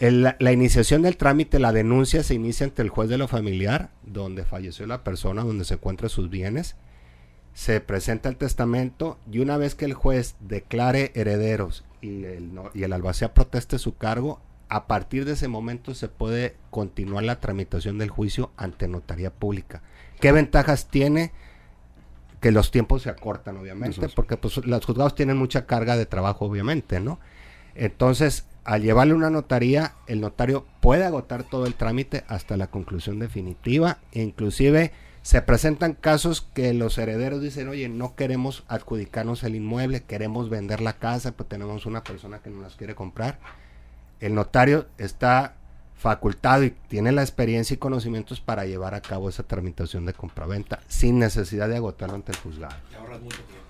La, 0.00 0.52
iniciación 0.52 1.02
del 1.02 1.18
trámite, 1.18 1.58
la 1.58 1.72
denuncia 1.72 2.22
se 2.22 2.32
inicia 2.32 2.64
ante 2.64 2.80
el 2.80 2.88
juez 2.88 3.10
de 3.10 3.18
lo 3.18 3.28
familiar, 3.28 3.90
donde 4.02 4.46
falleció 4.46 4.86
la 4.86 5.04
persona, 5.04 5.44
donde 5.44 5.66
se 5.66 5.74
encuentran 5.74 6.08
sus 6.08 6.30
bienes. 6.30 6.74
Se 7.52 7.82
presenta 7.82 8.30
el 8.30 8.36
testamento 8.36 9.18
y 9.30 9.40
una 9.40 9.58
vez 9.58 9.74
que 9.74 9.84
el 9.84 9.92
juez 9.92 10.36
declare 10.40 11.12
herederos 11.14 11.84
y 12.00 12.24
el, 12.24 12.50
y 12.72 12.84
el 12.84 12.94
albacea 12.94 13.34
proteste 13.34 13.78
su 13.78 13.96
cargo, 13.96 14.40
a 14.70 14.86
partir 14.86 15.24
de 15.24 15.32
ese 15.32 15.48
momento 15.48 15.94
se 15.94 16.08
puede 16.08 16.56
continuar 16.70 17.24
la 17.24 17.40
tramitación 17.40 17.98
del 17.98 18.08
juicio 18.08 18.52
ante 18.56 18.86
notaría 18.86 19.30
pública. 19.30 19.82
¿Qué 20.20 20.30
ventajas 20.30 20.88
tiene? 20.88 21.32
Que 22.40 22.52
los 22.52 22.70
tiempos 22.70 23.02
se 23.02 23.10
acortan, 23.10 23.56
obviamente, 23.56 24.06
es. 24.06 24.14
porque 24.14 24.36
pues, 24.36 24.64
los 24.64 24.86
juzgados 24.86 25.16
tienen 25.16 25.36
mucha 25.36 25.66
carga 25.66 25.96
de 25.96 26.06
trabajo, 26.06 26.46
obviamente, 26.46 27.00
¿no? 27.00 27.18
Entonces, 27.74 28.46
al 28.64 28.82
llevarle 28.82 29.14
una 29.14 29.28
notaría, 29.28 29.94
el 30.06 30.20
notario 30.20 30.64
puede 30.80 31.04
agotar 31.04 31.42
todo 31.42 31.66
el 31.66 31.74
trámite 31.74 32.24
hasta 32.28 32.56
la 32.56 32.68
conclusión 32.68 33.18
definitiva. 33.18 33.98
E 34.12 34.22
inclusive 34.22 34.92
se 35.22 35.42
presentan 35.42 35.94
casos 35.94 36.42
que 36.54 36.72
los 36.74 36.96
herederos 36.96 37.42
dicen, 37.42 37.68
oye, 37.68 37.88
no 37.88 38.14
queremos 38.14 38.64
adjudicarnos 38.68 39.42
el 39.42 39.56
inmueble, 39.56 40.04
queremos 40.04 40.48
vender 40.48 40.80
la 40.80 40.94
casa, 40.94 41.32
pues 41.32 41.48
tenemos 41.48 41.86
una 41.86 42.04
persona 42.04 42.40
que 42.40 42.50
nos 42.50 42.62
las 42.62 42.76
quiere 42.76 42.94
comprar. 42.94 43.40
El 44.20 44.34
notario 44.34 44.86
está 44.98 45.56
facultado 46.00 46.64
y 46.64 46.70
tiene 46.88 47.12
la 47.12 47.22
experiencia 47.22 47.74
y 47.74 47.76
conocimientos 47.76 48.40
para 48.40 48.64
llevar 48.64 48.94
a 48.94 49.02
cabo 49.02 49.28
esa 49.28 49.42
tramitación 49.42 50.06
de 50.06 50.14
compraventa 50.14 50.80
sin 50.88 51.18
necesidad 51.18 51.68
de 51.68 51.76
agotarlo 51.76 52.14
ante 52.14 52.32
el 52.32 52.38
juzgado. 52.38 52.74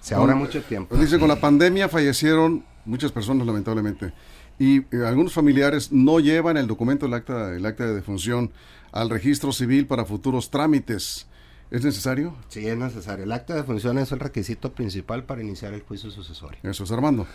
Se 0.00 0.14
ahorra 0.14 0.34
mucho 0.36 0.62
tiempo. 0.62 0.90
Pues 0.90 1.00
dice, 1.00 1.18
con 1.18 1.28
la 1.28 1.40
pandemia 1.40 1.88
fallecieron 1.88 2.64
muchas 2.84 3.10
personas, 3.10 3.46
lamentablemente. 3.46 4.12
Y 4.60 4.78
eh, 4.94 5.06
algunos 5.06 5.32
familiares 5.32 5.90
no 5.90 6.20
llevan 6.20 6.56
el 6.56 6.66
documento, 6.66 7.06
el 7.06 7.14
acta, 7.14 7.54
el 7.54 7.66
acta 7.66 7.86
de 7.86 7.94
defunción, 7.94 8.52
al 8.92 9.10
registro 9.10 9.52
civil 9.52 9.86
para 9.86 10.04
futuros 10.04 10.50
trámites. 10.50 11.26
¿Es 11.70 11.84
necesario? 11.84 12.36
Sí, 12.48 12.66
es 12.66 12.76
necesario. 12.76 13.24
El 13.24 13.32
acta 13.32 13.54
de 13.54 13.64
función 13.64 13.98
es 13.98 14.12
el 14.12 14.20
requisito 14.20 14.72
principal 14.72 15.24
para 15.24 15.42
iniciar 15.42 15.72
el 15.72 15.82
juicio 15.82 16.10
sucesorio. 16.10 16.58
Eso 16.62 16.84
es 16.84 16.92
Armando. 16.92 17.26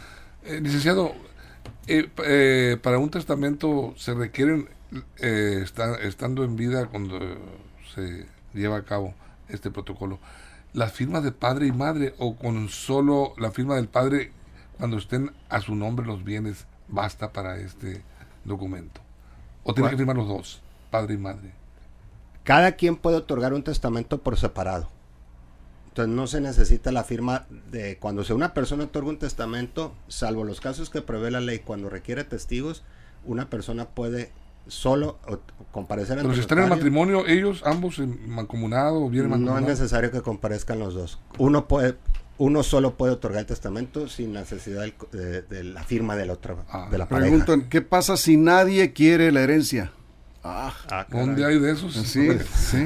Eh, 0.44 0.60
licenciado, 0.62 1.14
eh, 1.88 2.10
eh, 2.26 2.78
para 2.82 2.98
un 3.00 3.10
testamento 3.10 3.94
se 3.98 4.14
requieren, 4.14 4.70
eh, 5.20 5.60
esta- 5.64 5.96
estando 6.02 6.44
en 6.44 6.56
vida 6.56 6.88
cuando 6.88 7.20
se 7.94 8.26
lleva 8.54 8.78
a 8.78 8.84
cabo 8.86 9.14
este 9.50 9.72
protocolo, 9.72 10.20
las 10.74 10.92
firmas 10.94 11.24
de 11.24 11.32
padre 11.32 11.68
y 11.68 11.72
madre 11.72 12.14
o 12.18 12.36
con 12.36 12.70
solo 12.70 13.34
la 13.38 13.52
firma 13.52 13.76
del 13.76 13.88
padre 13.88 14.32
cuando 14.78 14.98
estén 14.98 15.32
a 15.50 15.62
su 15.62 15.76
nombre 15.76 16.06
los 16.06 16.24
bienes 16.24 16.66
basta 16.88 17.32
para 17.32 17.58
este 17.58 18.02
documento. 18.44 19.02
O 19.64 19.74
tiene 19.74 19.90
que 19.90 19.98
firmar 19.98 20.16
los 20.18 20.28
dos, 20.28 20.62
padre 20.92 21.14
y 21.16 21.18
madre. 21.18 21.52
Cada 22.44 22.74
quien 22.74 22.96
puede 22.96 23.18
otorgar 23.18 23.54
un 23.54 23.64
testamento 23.64 24.20
por 24.20 24.38
separado. 24.38 24.90
Entonces 25.96 26.14
no 26.14 26.28
se 26.28 26.42
necesita 26.42 26.92
la 26.92 27.06
firma 27.06 27.46
de 27.72 27.98
cuando 28.00 28.26
se 28.26 28.34
una 28.34 28.54
persona 28.54 28.84
otorga 28.84 29.08
un 29.12 29.18
testamento, 29.18 29.94
salvo 30.10 30.44
los 30.44 30.60
casos 30.60 30.90
que 30.90 31.02
prevé 31.02 31.32
la 31.32 31.40
ley, 31.40 31.60
cuando 31.60 31.90
requiere 31.90 32.26
testigos, 32.26 32.84
una 33.24 33.50
persona 33.50 33.86
puede 33.88 34.30
solo 34.68 35.20
o- 35.26 35.40
comparecer 35.72 36.18
ante 36.18 36.24
Pero 36.24 36.34
si 36.36 36.42
están 36.42 36.60
en 36.60 36.68
matrimonio, 36.68 37.26
ellos 37.26 37.62
ambos 37.66 38.00
en 38.00 38.30
mancomunado 38.30 39.04
o 39.06 39.10
bien 39.10 39.30
No 39.30 39.36
es 39.36 39.40
mancomunado. 39.40 39.68
necesario 39.70 40.12
que 40.12 40.22
comparezcan 40.22 40.80
los 40.80 40.96
dos. 40.96 41.18
Uno 41.38 41.66
puede, 41.70 41.96
uno 42.40 42.62
solo 42.64 42.96
puede 42.98 43.14
otorgar 43.14 43.40
el 43.40 43.46
testamento 43.46 44.10
sin 44.10 44.34
necesidad 44.34 44.82
del 44.82 44.96
de, 45.14 45.44
de 45.44 45.64
la 45.64 45.84
firma 45.86 46.18
del 46.18 46.30
otro, 46.30 46.66
Ah, 46.70 46.90
de 46.92 46.98
la 46.98 47.08
pareja. 47.08 47.30
Preguntan, 47.30 47.70
¿qué 47.70 47.82
pasa 47.82 48.18
si 48.18 48.36
nadie 48.36 48.92
quiere 48.92 49.32
la 49.32 49.44
herencia? 49.44 49.94
Ah, 50.48 50.72
Ah. 50.92 51.06
¿Dónde 51.10 51.44
hay 51.44 51.58
de 51.58 51.72
esos? 51.72 51.92
sí, 51.94 52.30
sí. 52.54 52.86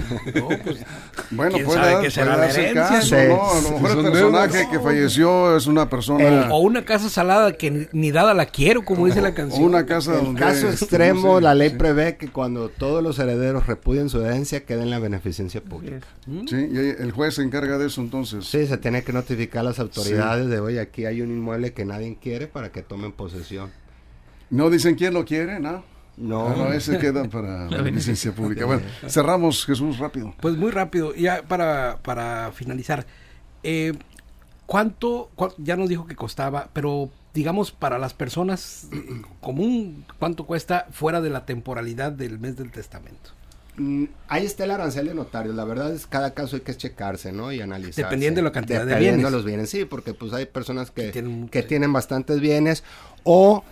Bueno, 1.31 1.55
¿Quién 1.55 1.65
puede, 1.65 1.79
dar- 1.81 2.09
será 2.11 2.37
darse 2.37 2.71
caso. 2.73 3.15
¿no? 3.27 3.51
A 3.51 3.61
lo 3.61 3.71
mejor 3.71 3.89
el 3.89 3.95
Son 3.95 4.03
personaje 4.13 4.67
que 4.71 4.79
falleció 4.79 5.57
es 5.57 5.67
una 5.67 5.89
persona... 5.89 6.47
O 6.51 6.59
una 6.59 6.85
casa 6.85 7.09
salada 7.09 7.51
que 7.53 7.89
ni, 7.91 8.11
dada 8.11 8.33
la 8.33 8.45
quiero, 8.45 8.85
como 8.85 9.05
dice 9.05 9.21
la 9.21 9.29
o 9.29 9.33
canción. 9.33 9.63
una 9.63 9.85
casa 9.85 10.17
En 10.17 10.25
donde... 10.25 10.39
caso 10.39 10.69
extremo, 10.69 11.41
la 11.41 11.53
ley 11.53 11.71
sí. 11.71 11.75
prevé 11.75 12.15
que 12.17 12.29
cuando 12.29 12.69
todos 12.69 13.03
los 13.03 13.19
herederos 13.19 13.67
repudien 13.67 14.07
su 14.09 14.21
herencia, 14.23 14.63
quede 14.65 14.83
en 14.83 14.89
la 14.89 14.99
beneficencia 14.99 15.61
pública. 15.61 16.07
Sí, 16.47 16.69
y 16.71 16.77
el 17.01 17.11
juez 17.11 17.35
se 17.35 17.41
encarga 17.43 17.77
de 17.77 17.87
eso 17.87 17.99
entonces. 17.99 18.45
Sí, 18.45 18.65
se 18.67 18.77
tiene 18.77 19.03
que 19.03 19.11
notificar 19.11 19.59
a 19.61 19.63
las 19.63 19.79
autoridades 19.79 20.47
de, 20.47 20.59
oye, 20.61 20.79
aquí 20.79 21.05
hay 21.05 21.21
un 21.21 21.29
inmueble 21.29 21.73
que 21.73 21.83
nadie 21.83 22.17
quiere 22.21 22.47
para 22.47 22.71
que 22.71 22.83
tomen 22.83 23.11
posesión. 23.11 23.69
No 24.49 24.69
dicen 24.69 24.95
quién 24.95 25.13
lo 25.13 25.25
quiere, 25.25 25.59
¿no? 25.59 25.83
No, 26.19 26.47
Ah, 26.49 26.53
no, 26.57 26.73
ese 26.73 26.97
queda 26.99 27.23
para 27.29 27.65
la 27.69 27.81
beneficencia 27.81 28.31
pública. 28.33 28.65
Bueno, 28.65 28.81
cerramos, 29.07 29.65
Jesús, 29.65 29.97
rápido. 29.99 30.33
Pues 30.41 30.55
muy 30.57 30.69
rápido, 30.71 31.15
ya 31.15 31.43
para, 31.43 31.97
para 32.03 32.51
finalizar. 32.53 33.05
eh, 33.63 33.93
¿Cuánto, 34.65 35.31
ya 35.57 35.75
nos 35.77 35.89
dijo 35.89 36.05
que 36.05 36.15
costaba, 36.15 36.69
pero 36.73 37.09
digamos 37.33 37.71
para 37.71 37.97
las 37.97 38.13
personas 38.13 38.87
eh, 38.91 39.21
común, 39.41 40.05
cuánto 40.19 40.45
cuesta 40.45 40.85
fuera 40.91 41.21
de 41.21 41.31
la 41.31 41.45
temporalidad 41.47 42.11
del 42.11 42.37
mes 42.37 42.55
del 42.55 42.69
testamento? 42.71 43.31
Mm, 43.77 44.03
Ahí 44.27 44.45
está 44.45 44.65
el 44.65 44.71
arancel 44.71 45.07
de 45.07 45.15
notarios. 45.15 45.55
La 45.55 45.63
verdad 45.63 45.91
es 45.91 46.05
cada 46.05 46.35
caso 46.35 46.55
hay 46.57 46.61
que 46.61 46.75
checarse, 46.77 47.31
¿no? 47.31 47.51
Y 47.51 47.61
analizar. 47.61 48.05
Dependiendo 48.05 48.39
de 48.39 48.43
la 48.43 48.51
cantidad 48.51 48.81
de 48.81 48.85
Dependiendo 48.87 49.17
bienes. 49.17 49.31
de 49.31 49.37
los 49.37 49.45
bienes, 49.45 49.69
sí, 49.71 49.85
porque 49.85 50.13
pues 50.13 50.33
hay 50.33 50.45
personas 50.45 50.91
que, 50.91 51.05
Que 51.05 51.11
tienen 51.13 51.49
que 51.49 51.63
tienen 51.63 51.91
bastantes 51.91 52.39
bienes 52.39 52.83
o 53.23 53.63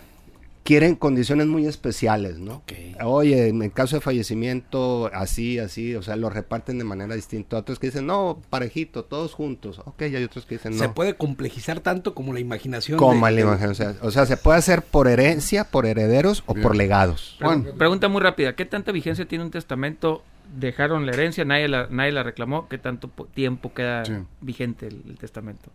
quieren 0.68 0.96
condiciones 0.96 1.46
muy 1.46 1.66
especiales, 1.66 2.38
¿no? 2.38 2.62
Oye, 3.02 3.48
en 3.48 3.62
el 3.62 3.72
caso 3.72 3.96
de 3.96 4.02
fallecimiento, 4.02 5.10
así, 5.14 5.58
así, 5.58 5.94
o 5.94 6.02
sea, 6.02 6.14
lo 6.16 6.28
reparten 6.28 6.76
de 6.76 6.84
manera 6.84 7.14
distinta. 7.14 7.56
Otros 7.56 7.78
que 7.78 7.86
dicen, 7.86 8.04
no, 8.06 8.42
parejito, 8.50 9.02
todos 9.06 9.32
juntos. 9.32 9.80
Ok, 9.86 10.02
y 10.02 10.16
hay 10.16 10.24
otros 10.24 10.44
que 10.44 10.56
dicen, 10.56 10.72
no. 10.72 10.78
Se 10.78 10.90
puede 10.90 11.14
complejizar 11.14 11.80
tanto 11.80 12.14
como 12.14 12.34
la 12.34 12.40
imaginación. 12.40 12.98
Como 12.98 13.24
de- 13.26 13.32
la 13.32 13.40
imagen, 13.40 13.70
o 13.70 13.74
sea, 13.74 13.94
o 14.02 14.10
sea, 14.10 14.26
se 14.26 14.36
puede 14.36 14.58
hacer 14.58 14.82
por 14.82 15.08
herencia, 15.08 15.64
por 15.64 15.86
herederos 15.86 16.42
o 16.44 16.52
Bien. 16.52 16.62
por 16.62 16.76
legados. 16.76 17.36
Juan. 17.40 17.66
Pregunta 17.78 18.08
muy 18.08 18.20
rápida, 18.20 18.54
¿qué 18.54 18.66
tanta 18.66 18.92
vigencia 18.92 19.26
tiene 19.26 19.44
un 19.44 19.50
testamento? 19.50 20.22
Dejaron 20.54 21.06
la 21.06 21.12
herencia, 21.12 21.46
nadie 21.46 21.68
la, 21.68 21.86
nadie 21.90 22.12
la 22.12 22.22
reclamó, 22.22 22.68
¿qué 22.68 22.76
tanto 22.76 23.08
po- 23.08 23.24
tiempo 23.24 23.72
queda 23.72 24.04
Sí. 24.04 24.12
vigente 24.42 24.86
el, 24.88 25.02
el 25.08 25.16
testamento? 25.16 25.70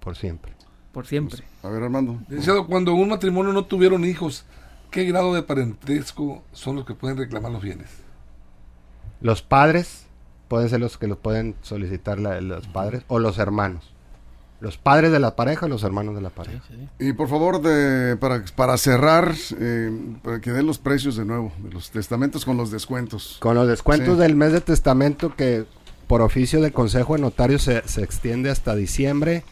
Por 0.00 0.16
siempre. 0.16 0.52
Por 0.92 1.06
siempre. 1.06 1.42
A 1.62 1.68
ver, 1.68 1.82
Armando. 1.82 2.18
Licenciado, 2.28 2.66
cuando 2.66 2.94
un 2.94 3.08
matrimonio 3.10 3.52
no 3.52 3.64
tuvieron 3.64 4.04
hijos, 4.04 4.44
¿qué 4.90 5.04
grado 5.04 5.34
de 5.34 5.42
parentesco 5.42 6.42
son 6.52 6.76
los 6.76 6.84
que 6.86 6.94
pueden 6.94 7.16
reclamar 7.16 7.52
los 7.52 7.62
bienes? 7.62 7.88
Los 9.20 9.42
padres 9.42 10.06
pueden 10.48 10.68
ser 10.68 10.80
los 10.80 10.98
que 10.98 11.06
los 11.06 11.18
pueden 11.18 11.54
solicitar 11.62 12.18
la- 12.18 12.40
los 12.40 12.66
padres 12.66 13.02
o 13.08 13.18
los 13.18 13.38
hermanos. 13.38 13.92
Los 14.60 14.76
padres 14.76 15.10
de 15.12 15.20
la 15.20 15.36
pareja 15.36 15.66
o 15.66 15.68
los 15.70 15.84
hermanos 15.84 16.14
de 16.14 16.20
la 16.20 16.28
pareja. 16.30 16.60
Y 16.98 17.12
por 17.14 17.28
favor, 17.28 17.62
de, 17.62 18.16
para, 18.16 18.44
para 18.56 18.76
cerrar, 18.76 19.32
eh, 19.58 19.90
para 20.22 20.40
que 20.40 20.50
den 20.50 20.66
los 20.66 20.78
precios 20.78 21.16
de 21.16 21.24
nuevo, 21.24 21.50
de 21.62 21.70
los 21.70 21.90
testamentos 21.90 22.44
con 22.44 22.56
los 22.58 22.70
descuentos. 22.70 23.36
Con 23.40 23.54
los 23.54 23.66
descuentos 23.68 24.16
Sí. 24.16 24.20
del 24.20 24.36
mes 24.36 24.52
de 24.52 24.60
testamento 24.60 25.34
que 25.34 25.64
por 26.06 26.20
oficio 26.20 26.60
de 26.60 26.72
consejo 26.72 27.14
de 27.14 27.22
notario 27.22 27.58
se, 27.58 27.86
se 27.88 28.02
extiende 28.02 28.50
hasta 28.50 28.74
diciembre, 28.74 29.44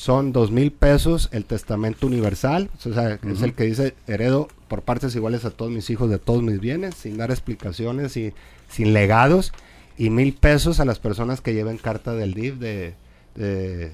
son 0.00 0.32
dos 0.32 0.50
mil 0.50 0.72
pesos 0.72 1.28
el 1.30 1.44
testamento 1.44 2.06
universal, 2.06 2.70
o 2.78 2.94
sea, 2.94 3.18
es 3.22 3.42
el 3.42 3.52
que 3.52 3.64
dice 3.64 3.94
heredo 4.06 4.48
por 4.66 4.80
partes 4.80 5.14
iguales 5.14 5.44
a 5.44 5.50
todos 5.50 5.70
mis 5.70 5.90
hijos 5.90 6.08
de 6.08 6.18
todos 6.18 6.42
mis 6.42 6.58
bienes, 6.58 6.94
sin 6.94 7.18
dar 7.18 7.30
explicaciones 7.30 8.16
y 8.16 8.32
sin 8.70 8.94
legados, 8.94 9.52
y 9.98 10.08
mil 10.08 10.32
pesos 10.32 10.80
a 10.80 10.86
las 10.86 10.98
personas 10.98 11.42
que 11.42 11.52
lleven 11.52 11.76
carta 11.76 12.14
del 12.14 12.32
DIF 12.32 12.54
de, 12.54 12.94
de, 13.34 13.92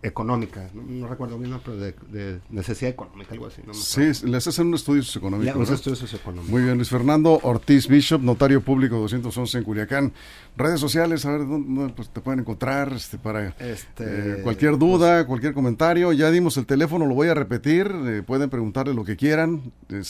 económica, 0.00 0.70
no, 0.74 0.82
no 0.82 1.08
recuerdo 1.08 1.38
bien, 1.38 1.58
pero 1.64 1.76
de, 1.76 1.92
de 2.10 2.38
necesidad 2.50 2.92
económica, 2.92 3.32
algo 3.32 3.46
así. 3.48 3.62
No 3.66 3.74
Sí, 3.74 4.12
les 4.26 4.46
hacen 4.46 4.68
un 4.68 4.74
estudio 4.74 5.02
socioeconómico. 5.02 5.46
Ya, 5.46 5.56
unos 5.56 5.68
¿verdad? 5.68 5.80
estudios 5.80 5.98
socioeconómicos. 5.98 6.50
Muy 6.50 6.62
bien, 6.62 6.76
Luis 6.76 6.88
Fernando 6.88 7.40
Ortiz 7.42 7.88
Bishop, 7.88 8.22
notario 8.22 8.60
público 8.60 8.96
211 8.98 9.58
en 9.58 9.64
Culiacán. 9.64 10.12
Redes 10.56 10.78
sociales, 10.80 11.24
a 11.26 11.32
ver 11.32 11.40
dónde 11.40 11.92
pues, 11.94 12.10
te 12.10 12.20
pueden 12.20 12.40
encontrar 12.40 12.92
este, 12.92 13.18
para 13.18 13.48
Este, 13.58 14.38
eh, 14.38 14.42
cualquier 14.42 14.78
duda, 14.78 15.26
cualquier 15.26 15.52
comentario. 15.52 16.12
Ya 16.12 16.30
dimos 16.30 16.56
el 16.58 16.66
teléfono, 16.66 17.04
lo 17.06 17.14
voy 17.14 17.28
a 17.28 17.34
repetir. 17.34 17.90
eh, 18.06 18.22
pueden 18.24 18.50
preguntarle 18.50 18.94
lo 18.94 19.04
que 19.04 19.16
quieran. 19.16 19.72
Eh, 19.88 20.02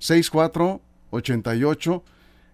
667-761-6488 0.00 2.02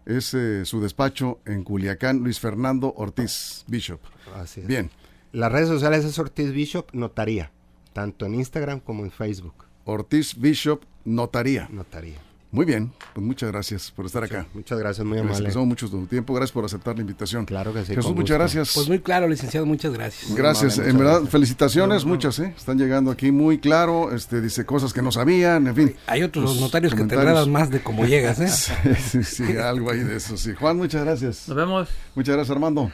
es 0.07 0.35
eh, 0.35 0.65
su 0.65 0.81
despacho 0.81 1.41
en 1.47 1.65
Culiacán, 1.65 2.19
Luis 2.19 2.41
Fernando 2.41 2.93
Ortiz 2.97 3.65
Bishop. 3.67 4.01
Así 4.35 4.61
es. 4.61 4.67
Bien, 4.67 4.91
Las 5.33 5.51
redes 5.51 5.69
sociales 5.69 6.05
es 6.05 6.19
Ortiz 6.19 6.53
Bishop 6.53 6.93
Notaría, 6.93 7.51
tanto 7.93 8.27
en 8.27 8.35
Instagram 8.35 8.81
como 8.81 9.05
en 9.05 9.11
Facebook. 9.11 9.65
Ortiz 9.85 10.39
Bishop 10.39 10.85
Notaría. 11.05 11.69
Notaría. 11.71 12.19
Muy 12.55 12.67
bien, 12.67 12.93
pues 13.13 13.27
muchas 13.27 13.51
gracias 13.51 13.91
por 13.91 14.07
estar 14.07 14.23
acá. 14.23 14.47
Muchas 14.55 14.79
gracias, 14.79 15.05
muy 15.05 15.19
amable. 15.19 15.47
pasamos 15.47 15.67
mucho 15.67 15.91
tu 15.91 16.07
tiempo. 16.07 16.33
Gracias 16.35 16.53
por 16.53 16.65
aceptar 16.65 16.95
la 16.95 17.01
invitación. 17.01 17.47
Claro 17.47 17.75
que 17.75 17.81
sí, 17.81 17.89
Jesús, 17.89 18.05
con 18.05 18.15
muchas 18.15 18.39
gusto. 18.39 18.39
gracias. 18.39 18.75
Pues 18.77 18.89
muy 18.89 19.01
claro, 19.01 19.27
licenciado, 19.27 19.67
muchas 19.67 19.93
gracias. 19.93 20.33
gracias. 20.37 20.79
amable, 20.79 20.91
en 20.91 20.99
verdad, 20.99 21.23
felicitaciones, 21.23 22.05
muchas, 22.05 22.39
¿eh? 22.39 22.55
Están 22.57 22.79
llegando 22.79 23.11
aquí 23.11 23.33
muy 23.33 23.59
claro. 23.59 24.15
Este 24.15 24.41
dice 24.41 24.65
cosas 24.65 24.93
que 24.93 25.03
no 25.03 25.11
sabían, 25.11 25.67
en 25.67 25.75
fin. 25.75 25.97
Hay 26.07 26.23
otros 26.23 26.61
notarios 26.61 26.95
que 26.95 27.03
te 27.03 27.17
agradan 27.17 27.51
más 27.51 27.71
de 27.71 27.83
cómo 27.83 28.07
llegas, 28.07 28.39
¿eh? 28.39 28.47
Sí, 28.95 29.25
sí, 29.25 29.25
sí, 29.25 29.57
algo 29.57 29.91
ahí 29.91 30.05
de 30.05 30.15
eso, 30.15 30.37
sí. 30.37 30.55
Juan, 30.55 30.77
muchas 30.77 31.03
gracias. 31.03 31.49
Nos 31.49 31.57
vemos. 31.57 31.89
Muchas 32.15 32.37
gracias, 32.37 32.55
Armando. 32.55 32.89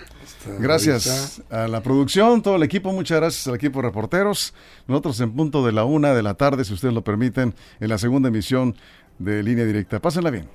Gracias 0.59 1.43
a 1.51 1.69
la 1.69 1.83
producción, 1.83 2.41
todo 2.41 2.57
el 2.57 2.63
equipo, 2.63 2.93
muchas 2.93 3.19
gracias 3.21 3.47
al 3.47 3.57
equipo 3.57 3.81
de 3.81 3.89
reporteros. 3.89 4.55
Nosotros 4.87 5.21
en 5.21 5.33
punto 5.33 5.65
de 5.67 5.73
la 5.73 5.85
una 5.85 6.15
de 6.15 6.23
la 6.23 6.35
tarde, 6.35 6.65
si 6.65 6.73
ustedes 6.73 6.95
lo 6.95 7.05
permiten, 7.05 7.55
en 7.79 7.89
la 7.89 7.99
segunda 7.99 8.29
emisión 8.29 8.75
de 9.21 9.43
Línea 9.43 9.65
Directa. 9.65 10.01
Pásenla 10.01 10.31
bien. 10.31 10.49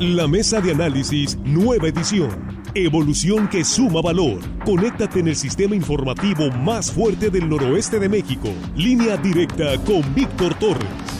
La 0.00 0.26
mesa 0.26 0.60
de 0.60 0.72
análisis, 0.72 1.38
nueva 1.44 1.88
edición. 1.88 2.60
Evolución 2.74 3.48
que 3.48 3.64
suma 3.64 4.00
valor. 4.00 4.38
Conéctate 4.64 5.20
en 5.20 5.28
el 5.28 5.36
sistema 5.36 5.74
informativo 5.74 6.50
más 6.50 6.90
fuerte 6.90 7.30
del 7.30 7.48
noroeste 7.48 7.98
de 7.98 8.08
México. 8.08 8.48
Línea 8.76 9.16
directa 9.16 9.76
con 9.84 10.14
Víctor 10.14 10.54
Torres. 10.54 11.19